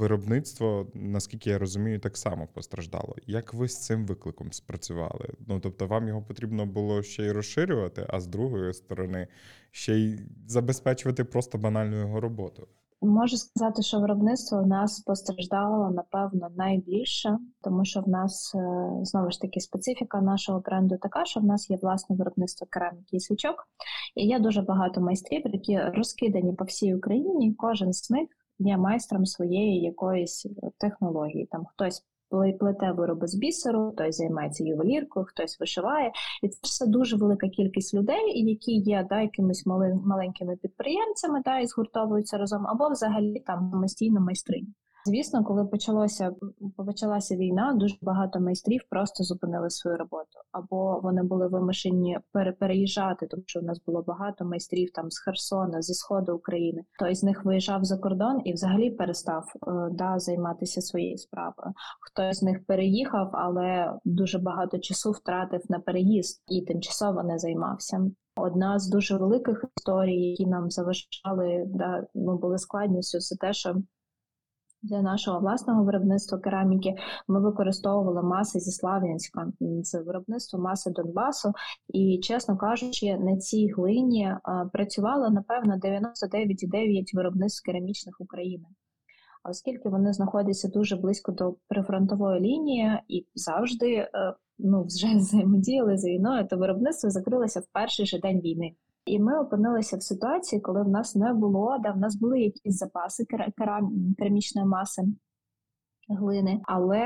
[0.01, 3.17] виробництво, наскільки я розумію, так само постраждало.
[3.27, 5.29] Як ви з цим викликом спрацювали?
[5.47, 9.29] Ну тобто, вам його потрібно було ще й розширювати, а з другої сторони,
[9.71, 12.69] ще й забезпечувати просто банальну його роботу.
[13.03, 19.31] Можу сказати, що виробництво в нас постраждало напевно найбільше, тому що в нас е, знову
[19.31, 23.69] ж таки специфіка нашого бренду така, що в нас є власне виробництво кераміки і свічок,
[24.15, 27.55] і є дуже багато майстрів, які розкидані по всій Україні.
[27.55, 28.29] Кожен з них
[28.61, 31.47] є майстром своєї якоїсь е, технології.
[31.47, 36.13] Там хтось плете вироби з бісеру, хтось займається ювеліркою, хтось вишиває.
[36.43, 39.67] І це все дуже велика кількість людей, які є да, якимись
[40.05, 44.69] маленькими підприємцями, да, і згуртовуються разом, або взагалі там самостійно майстрині.
[45.07, 46.35] Звісно, коли почалося
[46.77, 52.19] почалася війна, дуже багато майстрів просто зупинили свою роботу, або вони були вимушені
[52.59, 56.83] переїжджати, тому що в нас було багато майстрів там з Херсона, зі сходу України.
[56.93, 61.73] Хтось з них виїжджав за кордон і взагалі перестав е, да, займатися своєю справою.
[62.01, 68.11] Хтось з них переїхав, але дуже багато часу втратив на переїзд і тимчасово не займався.
[68.37, 73.77] Одна з дуже великих історій, які нам заважали, да, ну, були складністю, це те, що
[74.83, 76.95] для нашого власного виробництва кераміки
[77.29, 79.53] ми використовували маси зі Слав'янська,
[79.83, 81.53] це виробництво маси Донбасу.
[81.89, 84.35] І, чесно кажучи, на цій глині
[84.73, 88.65] працювало напевно 99,9 виробництв керамічних України.
[89.43, 95.97] А оскільки вони знаходяться дуже близько до прифронтової лінії і завжди е, ну, вже взаємодіяли
[95.97, 98.75] з війною, то виробництво закрилося в перший же день війни.
[99.11, 102.79] І ми опинилися в ситуації, коли в нас не було, да, в нас були якісь
[102.79, 103.25] запаси
[104.17, 105.03] керамічної маси
[106.09, 107.05] глини, але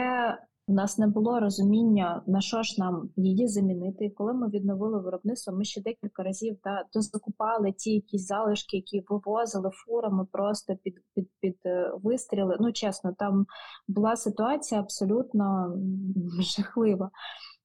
[0.68, 4.04] в нас не було розуміння, на що ж нам її замінити.
[4.04, 9.04] І коли ми відновили виробництво, ми ще декілька разів да, дозакупали ті якісь залишки, які
[9.08, 12.56] вивозили фурами просто під під, під е, вистріли.
[12.60, 13.46] Ну, чесно, там
[13.88, 15.76] була ситуація абсолютно
[16.40, 17.10] жахлива.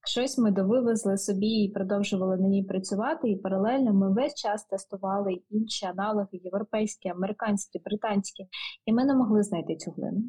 [0.09, 5.41] Щось ми довивезли собі і продовжували на ній працювати, і паралельно ми весь час тестували
[5.49, 8.47] інші аналоги європейські, американські, британські,
[8.85, 10.23] і ми не могли знайти цю глину.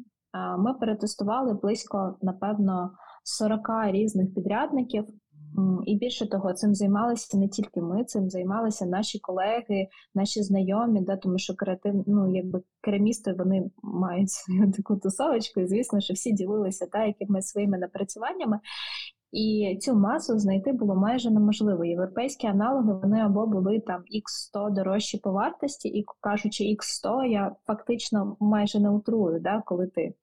[0.57, 2.91] Ми перетестували близько, напевно,
[3.23, 3.61] 40
[3.91, 5.05] різних підрядників.
[5.85, 11.17] І більше того, цим займалися не тільки ми, цим займалися наші колеги, наші знайомі, да,
[11.17, 16.31] тому що креатив, ну якби керамісти вони мають свою таку тусовочку, і звісно, що всі
[16.31, 18.59] ділилися та якимись своїми напрацюваннями.
[19.31, 21.85] І цю масу знайти було майже неможливо.
[21.85, 28.37] Європейські аналоги вони або були там X100 дорожчі по вартості, і кажучи X100, я фактично
[28.39, 30.13] майже не утрую, да, коли ти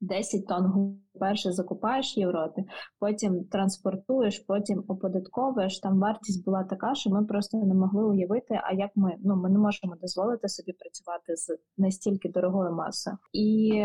[0.00, 2.64] 10 тонн перше закупаєш в Європі,
[2.98, 5.80] потім транспортуєш, потім оподатковуєш.
[5.80, 9.50] Там вартість була така, що ми просто не могли уявити, а як ми ну ми
[9.50, 13.16] не можемо дозволити собі працювати з настільки дорогою масою.
[13.32, 13.84] І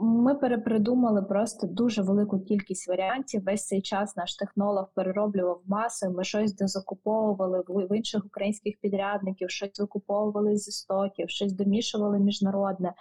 [0.00, 3.44] ми перепридумали просто дуже велику кількість варіантів.
[3.44, 6.08] Весь цей час наш технолог перероблював маси.
[6.08, 12.94] Ми щось дозакуповували в інших українських підрядників, щось закуповували зі стоків, щось домішували міжнародне.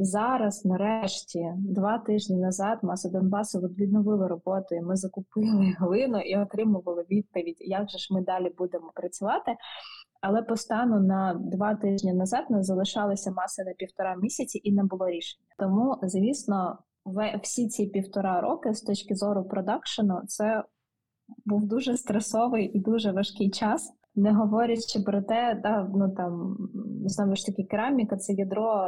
[0.00, 7.04] Зараз, нарешті, два тижні назад, маса Донбасу відновили роботу, і ми закупили глину і отримували
[7.10, 9.56] відповідь, як же ж ми далі будемо працювати.
[10.20, 14.84] Але по стану на два тижні назад не залишалися маси на півтора місяці і не
[14.84, 15.46] було рішення.
[15.58, 16.78] Тому, звісно,
[17.42, 20.64] всі ці півтора роки з точки зору продакшену, це
[21.46, 23.92] був дуже стресовий і дуже важкий час.
[24.14, 26.56] Не говорячи про те, да, ну там
[27.06, 28.86] знову ж таки кераміка це ядро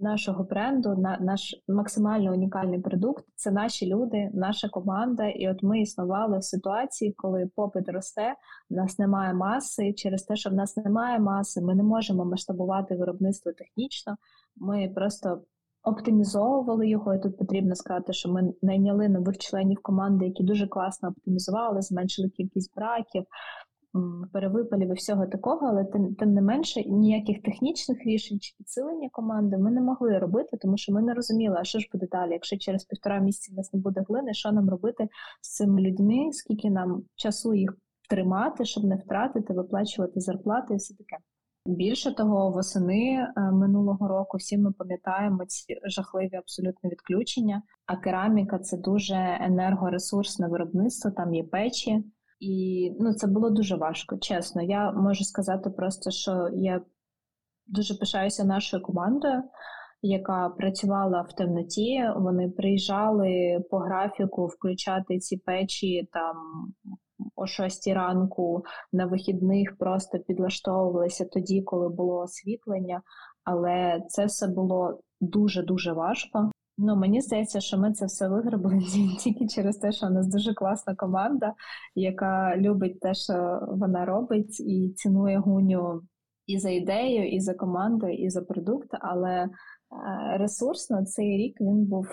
[0.00, 5.28] нашого бренду, на наш максимально унікальний продукт це наші люди, наша команда.
[5.28, 8.34] І от ми існували в ситуації, коли попит росте,
[8.70, 9.92] в нас немає маси.
[9.92, 14.16] Через те, що в нас немає маси, ми не можемо масштабувати виробництво технічно.
[14.56, 15.42] Ми просто
[15.82, 17.14] оптимізовували його.
[17.14, 22.28] І тут потрібно сказати, що ми найняли нових членів команди, які дуже класно оптимізували, зменшили
[22.28, 23.24] кількість браків
[24.32, 29.58] перевипалів і всього такого, але тим тим не менше ніяких технічних рішень чи підсилення команди
[29.58, 32.32] ми не могли робити, тому що ми не розуміли, а що ж буде далі.
[32.32, 35.08] Якщо через півтора місяці в нас не буде глини, що нам робити
[35.42, 37.76] з цими людьми, скільки нам часу їх
[38.08, 41.16] тримати, щоб не втратити, виплачувати зарплати і все таке.
[41.66, 47.62] Більше того, восени е, минулого року всі ми пам'ятаємо ці жахливі абсолютно відключення.
[47.86, 52.04] А кераміка це дуже енергоресурсне виробництво, там є печі.
[52.40, 54.62] І ну, це було дуже важко, чесно.
[54.62, 56.80] Я можу сказати просто, що я
[57.66, 59.42] дуже пишаюся нашою командою,
[60.02, 62.04] яка працювала в темноті.
[62.16, 66.36] Вони приїжджали по графіку включати ці печі там
[67.36, 73.02] о 6 ранку на вихідних, просто підлаштовувалися тоді, коли було освітлення.
[73.44, 76.50] Але це все було дуже дуже важко.
[76.80, 78.80] Ну, мені здається, що ми це все виграбили
[79.20, 81.54] тільки через те, що у нас дуже класна команда,
[81.94, 86.02] яка любить те, що вона робить, і цінує гуню
[86.46, 88.88] і за ідею, і за команду, і за продукт.
[88.92, 89.48] Але е,
[90.38, 92.06] ресурсно цей рік він був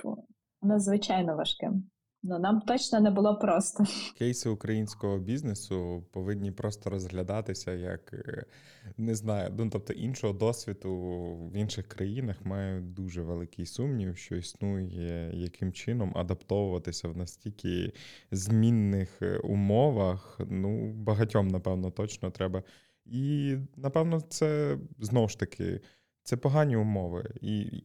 [0.62, 1.84] надзвичайно важким.
[2.28, 3.84] Ну, нам точно не було просто.
[4.18, 8.46] Кейси українського бізнесу повинні просто розглядатися як е,
[8.98, 10.96] не знаю, ну тобто іншого досвіду
[11.54, 17.94] в інших країнах має дуже великий сумнів, що існує яким чином адаптовуватися в настільки
[18.32, 20.40] змінних е, умовах.
[20.50, 22.64] Ну, багатьом, напевно, точно треба.
[23.06, 25.82] І напевно, це знову ж таки.
[26.24, 27.82] Це погані умови, і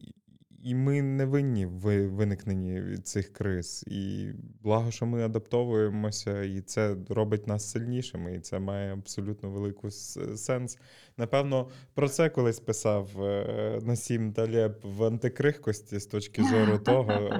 [0.63, 3.83] і ми не винні в виникненні цих криз.
[3.87, 4.29] І
[4.63, 10.77] благо, що ми адаптовуємося, і це робить нас сильнішими, і це має абсолютно велику сенс.
[11.17, 17.39] Напевно, про це колись писав е, Насім Талєб в антикрихкості з точки зору того.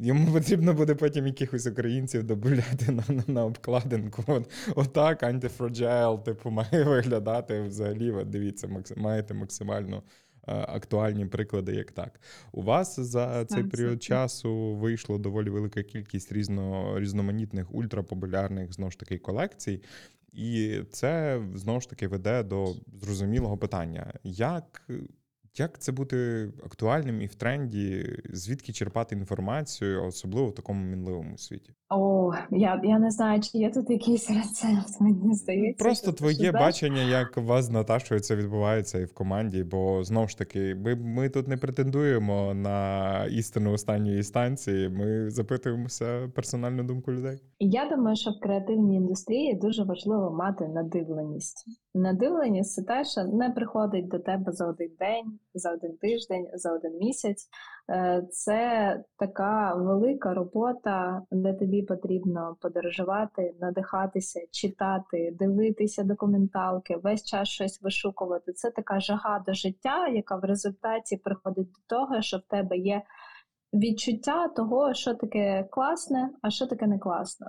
[0.00, 4.24] Йому потрібно буде потім якихось українців додати на на, на обкладинку.
[4.26, 8.10] От, Отак, антифраджайл, типу, має виглядати взагалі.
[8.10, 10.02] От Дивіться, маєте максимально
[10.48, 12.20] актуальні приклади, як так.
[12.52, 18.98] У вас за цей період часу вийшло доволі велика кількість різно, різноманітних ультрапопулярних знову ж
[18.98, 19.82] таки колекцій.
[20.32, 24.88] І це знову ж таки веде до зрозумілого питання, як
[25.56, 31.72] як це бути актуальним і в тренді, звідки черпати інформацію, особливо в такому мінливому світі?
[31.90, 35.84] О, я я не знаю, чи є тут якийсь рецепт, мені здається.
[35.84, 40.28] Просто твоє бачення, як у вас з Наташою це відбувається і в команді, бо знову
[40.28, 44.88] ж таки, ми ми тут не претендуємо на істину останньої інстанції.
[44.88, 47.38] Ми запитуємося персональну думку людей.
[47.58, 51.64] Я думаю, що в креативній індустрії дуже важливо мати надивленість.
[52.82, 57.48] Те, що не приходить до тебе за один день, за один тиждень, за один місяць.
[57.90, 67.48] Е, це така велика робота, де тобі потрібно подорожувати, надихатися, читати, дивитися документалки, весь час
[67.48, 68.52] щось вишукувати.
[68.52, 73.02] Це така жага до життя, яка в результаті приходить до того, що в тебе є
[73.72, 77.46] відчуття того, що таке класне, а що таке не класно.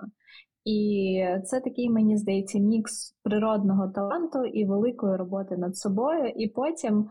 [0.69, 6.29] І це такий, мені здається, мікс природного таланту і великої роботи над собою.
[6.29, 7.09] І потім,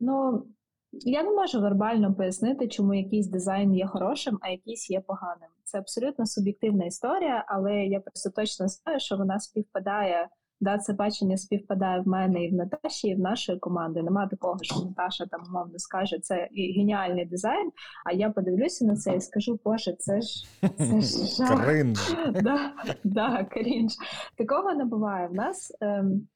[0.00, 0.46] ну,
[0.92, 5.48] я не можу вербально пояснити, чому якийсь дизайн є хорошим, а якийсь є поганим.
[5.64, 10.28] Це абсолютно суб'єктивна історія, але я просто точно знаю, що вона співпадає
[10.60, 14.02] Да, це бачення співпадає в мене і в Наташі, і в нашої команди.
[14.02, 17.70] Нема такого, що Наташа там умовно скаже, це геніальний дизайн.
[18.04, 20.46] А я подивлюся на це і скажу, Боже, це ж
[20.78, 21.64] це ж жах.
[21.64, 21.98] Кринж.
[22.42, 22.72] Да,
[23.04, 23.92] да, крінж.
[24.36, 25.28] Такого не буває.
[25.28, 26.28] В нас, ем,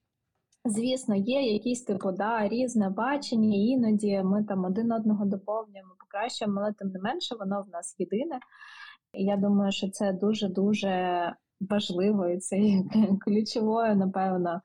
[0.64, 6.72] звісно, є якісь типу, да, різне бачення, іноді ми там один одного доповнюємо, покращуємо, але
[6.72, 8.38] тим не менше, воно в нас єдине.
[9.12, 12.84] І я думаю, що це дуже-дуже важливо, це є
[13.20, 14.60] ключовою, напевно,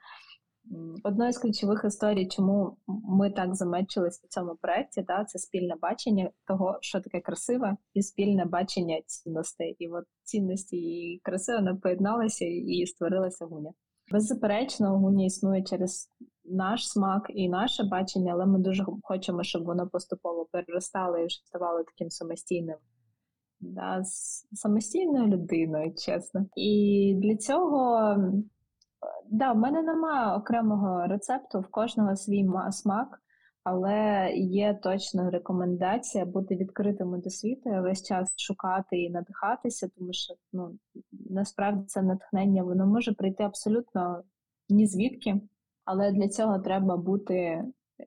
[0.71, 5.75] м, одною з ключових історій, чому ми так замечилися в цьому проєкті, да, це спільне
[5.81, 9.75] бачення того, що таке красиве, і спільне бачення цінностей.
[9.79, 13.71] І от цінності і краси вони поєдналися і створилася гуня.
[14.11, 16.09] Беззаперечно, гуня існує через
[16.45, 21.37] наш смак і наше бачення, але ми дуже хочемо, щоб воно поступово переростало і вже
[21.45, 22.77] ставало таким самостійним.
[23.65, 26.45] Да, з самостійною людиною, чесно.
[26.55, 28.15] І для цього
[29.29, 33.21] да, в мене немає окремого рецепту, в кожного свій смак,
[33.63, 40.33] але є точно рекомендація бути відкритими до світу, весь час шукати і надихатися, тому що
[40.53, 40.77] ну,
[41.29, 44.23] насправді це натхнення, воно може прийти абсолютно
[44.69, 45.41] ні звідки,
[45.85, 47.63] але для цього треба бути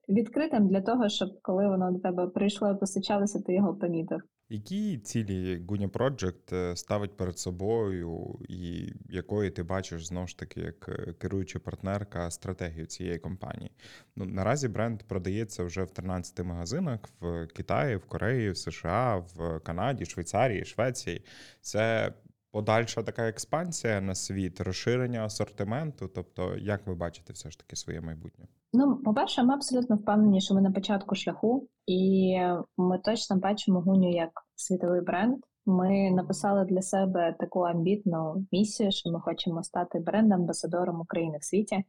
[0.08, 4.20] відкритим для того, щоб коли воно до тебе прийшло і постачалося, ти його помітив.
[4.48, 10.60] Які цілі Gunya Project е, ставить перед собою, і якої ти бачиш знову ж таки
[10.60, 13.70] як е, керуюча партнерка стратегію цієї компанії?
[14.16, 19.60] Ну наразі бренд продається вже в 13 магазинах в Китаї, в Кореї, в США, в
[19.60, 21.24] Канаді, Швейцарії, Швеції.
[21.60, 22.12] Це
[22.50, 26.08] подальша така експансія на світ, розширення асортименту.
[26.08, 28.46] Тобто, як ви бачите все ж таки своє майбутнє?
[28.72, 32.32] Ну, по-перше, ми абсолютно впевнені, що ми на початку шляху, і
[32.76, 35.36] ми точно бачимо гуню як світовий бренд.
[35.66, 41.84] Ми написали для себе таку амбітну місію, що ми хочемо стати бренд-амбасадором України в світі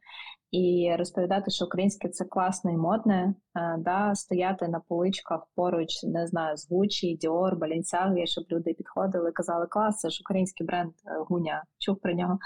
[0.51, 6.27] і розповідати, що українське це класно і модне, е, да, стояти на поличках поруч, не
[6.27, 11.17] знаю, з Gucci, Dior, Balenciaga, щоб люди підходили, казали, клас, це ж український бренд е,
[11.29, 12.39] Гуня, чув про нього.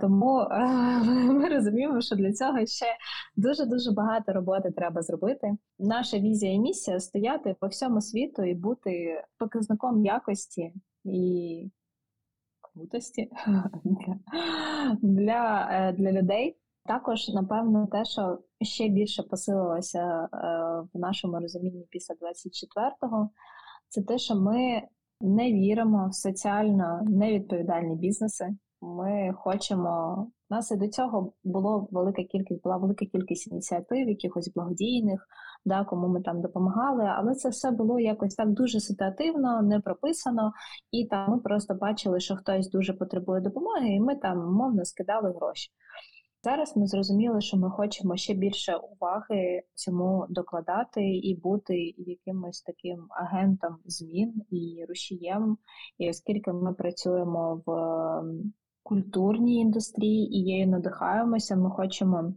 [0.00, 0.66] Тому е,
[1.32, 2.86] ми розуміємо, що для цього ще
[3.36, 5.56] дуже дуже багато роботи треба зробити.
[5.78, 10.72] Наша візія і місія стояти по всьому світу і бути показником якості
[11.04, 11.70] і
[12.60, 13.30] крутості
[15.02, 16.56] для, для, е, людей.
[16.86, 20.28] Також, напевно, те, що ще більше посилилося е,
[20.94, 23.30] в нашому розумінні після 24-го,
[23.88, 24.82] це те, що ми
[25.20, 28.56] не віримо в соціально невідповідальні бізнеси.
[28.84, 30.26] Ми хочемо.
[30.50, 35.26] У нас і до цього було велика кількість, була велика кількість ініціатив, якихось благодійних,
[35.64, 40.52] да, кому ми там допомагали, але це все було якось так дуже ситуативно, не прописано,
[40.90, 45.32] і там ми просто бачили, що хтось дуже потребує допомоги, і ми там мовно скидали
[45.32, 45.70] гроші.
[46.44, 53.06] Зараз ми зрозуміли, що ми хочемо ще більше уваги цьому докладати і бути якимось таким
[53.10, 55.58] агентом змін і рушієм.
[55.98, 57.72] І оскільки ми працюємо в
[58.84, 62.34] культурній індустрії і її надихаємося, ми хочемо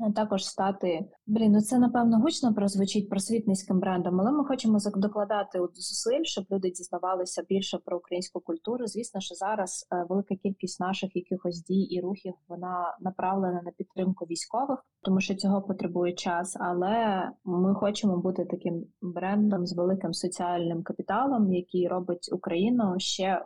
[0.00, 1.08] е, також стати.
[1.26, 6.70] Блін, ну це напевно гучно прозвучить просвітницьким брендом, але ми хочемо докладати зусиль, щоб люди
[6.70, 8.86] дізнавалися більше про українську культуру.
[8.86, 14.24] Звісно, що зараз е, велика кількість наших якихось дій і рухів вона направлена на підтримку
[14.24, 16.56] військових, тому що цього потребує час.
[16.60, 23.44] Але ми хочемо бути таким брендом з великим соціальним капіталом, який робить Україну ще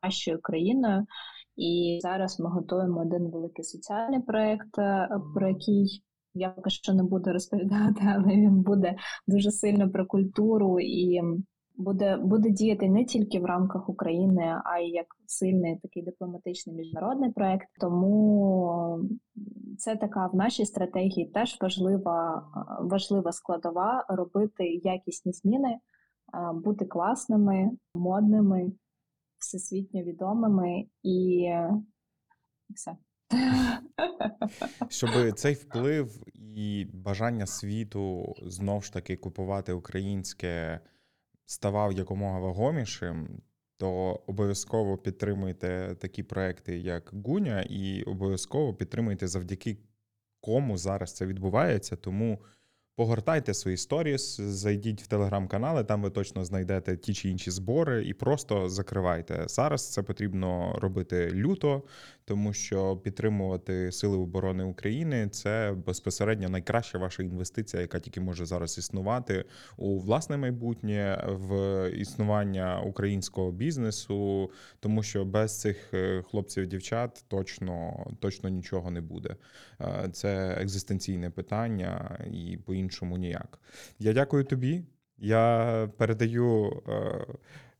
[0.00, 1.06] кращою країною.
[1.56, 7.02] І зараз ми готуємо один великий соціальний проєкт, е, про який я поки що не
[7.02, 8.96] буду розповідати, але він буде
[9.26, 11.20] дуже сильно про культуру і
[11.76, 17.32] буде, буде діяти не тільки в рамках України, а й як сильний такий дипломатичний міжнародний
[17.32, 17.68] проєкт.
[17.80, 18.98] Тому
[19.78, 25.78] це така в нашій стратегії теж важлива, е, важлива складова робити якісні зміни, е,
[26.64, 28.72] бути класними, модними,
[29.44, 31.48] всесвітньо відомими і
[32.74, 32.96] все.
[34.88, 40.80] Щоб цей вплив і бажання світу знов ж таки купувати українське
[41.46, 43.42] ставав якомога вагомішим,
[43.76, 49.78] то обов'язково підтримуйте такі проекти, як Гуня, і обов'язково підтримуйте завдяки
[50.40, 51.96] кому зараз це відбувається.
[51.96, 52.38] Тому
[52.96, 58.14] погортайте свої сторіс, зайдіть в телеграм-канали, там ви точно знайдете ті чи інші збори, і
[58.14, 59.44] просто закривайте.
[59.46, 61.82] Зараз це потрібно робити люто,
[62.24, 68.78] тому що підтримувати Сили оборони України це безпосередньо найкраща ваша інвестиція, яка тільки може зараз
[68.78, 69.44] існувати
[69.76, 74.50] у власне майбутнє, в існування українського бізнесу,
[74.80, 79.36] тому що без цих е, хлопців дівчат точно, точно нічого не буде.
[79.80, 83.58] Е, Це екзистенційне питання і по-іншому ніяк.
[83.98, 84.84] Я дякую тобі.
[85.18, 87.26] Я передаю е,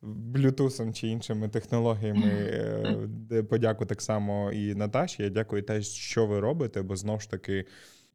[0.05, 2.28] блютусом чи іншими технологіями
[3.32, 5.22] е, подяку так само і Наташі.
[5.22, 7.66] Я дякую те, що ви робите, бо знову ж таки.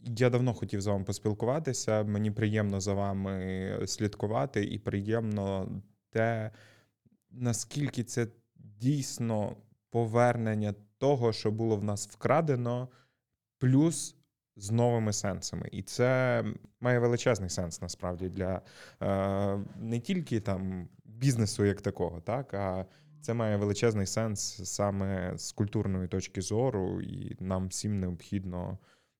[0.01, 2.03] Я давно хотів з вами поспілкуватися.
[2.03, 5.69] Мені приємно за вами слідкувати, і приємно
[6.09, 6.51] те,
[7.31, 9.55] наскільки це дійсно
[9.89, 12.89] повернення того, що було в нас вкрадено,
[13.57, 14.15] плюс
[14.55, 15.69] з новими сенсами.
[15.71, 16.43] І це
[16.79, 18.61] має величезний сенс насправді для
[19.01, 20.89] е, не тільки там
[21.19, 22.85] бізнесу як такого, так а
[23.21, 28.77] це має величезний сенс саме з культурної точки зору, і нам всім необхідно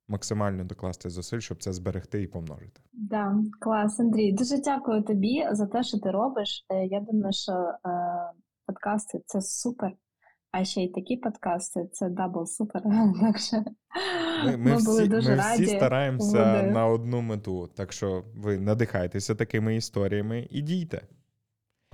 [0.07, 2.81] максимально докласти зусиль, щоб це зберегти і помножити.
[2.93, 4.31] Да, клас, Андрій.
[4.31, 6.65] Дуже дякую тобі за те, що ти робиш.
[6.69, 7.77] Е, Я думаю, що е,
[8.65, 9.91] подкасти це супер.
[10.51, 12.81] А ще й такі подкасти це double супер.
[13.21, 13.57] Так що
[14.45, 15.63] Ми, ми, були всі, дуже ми раді.
[15.65, 16.71] всі стараємося Буде.
[16.71, 17.67] на одну мету.
[17.75, 21.01] Так що ви надихайтеся такими історіями і дійте.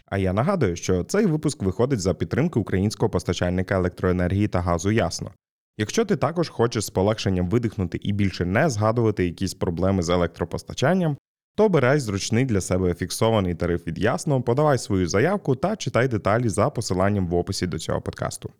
[0.06, 5.32] А я нагадую, що цей випуск виходить за підтримки українського постачальника електроенергії та газу Ясно.
[5.78, 11.18] Якщо ти також хочеш з полегшенням видихнути і більше не згадувати якісь проблеми з електропостачанням,
[11.56, 16.50] то обирай зручний для себе фіксований тариф від Ясно, подавай свою заявку та читай деталі
[16.50, 18.52] за посиланням в описі до цього подкасту.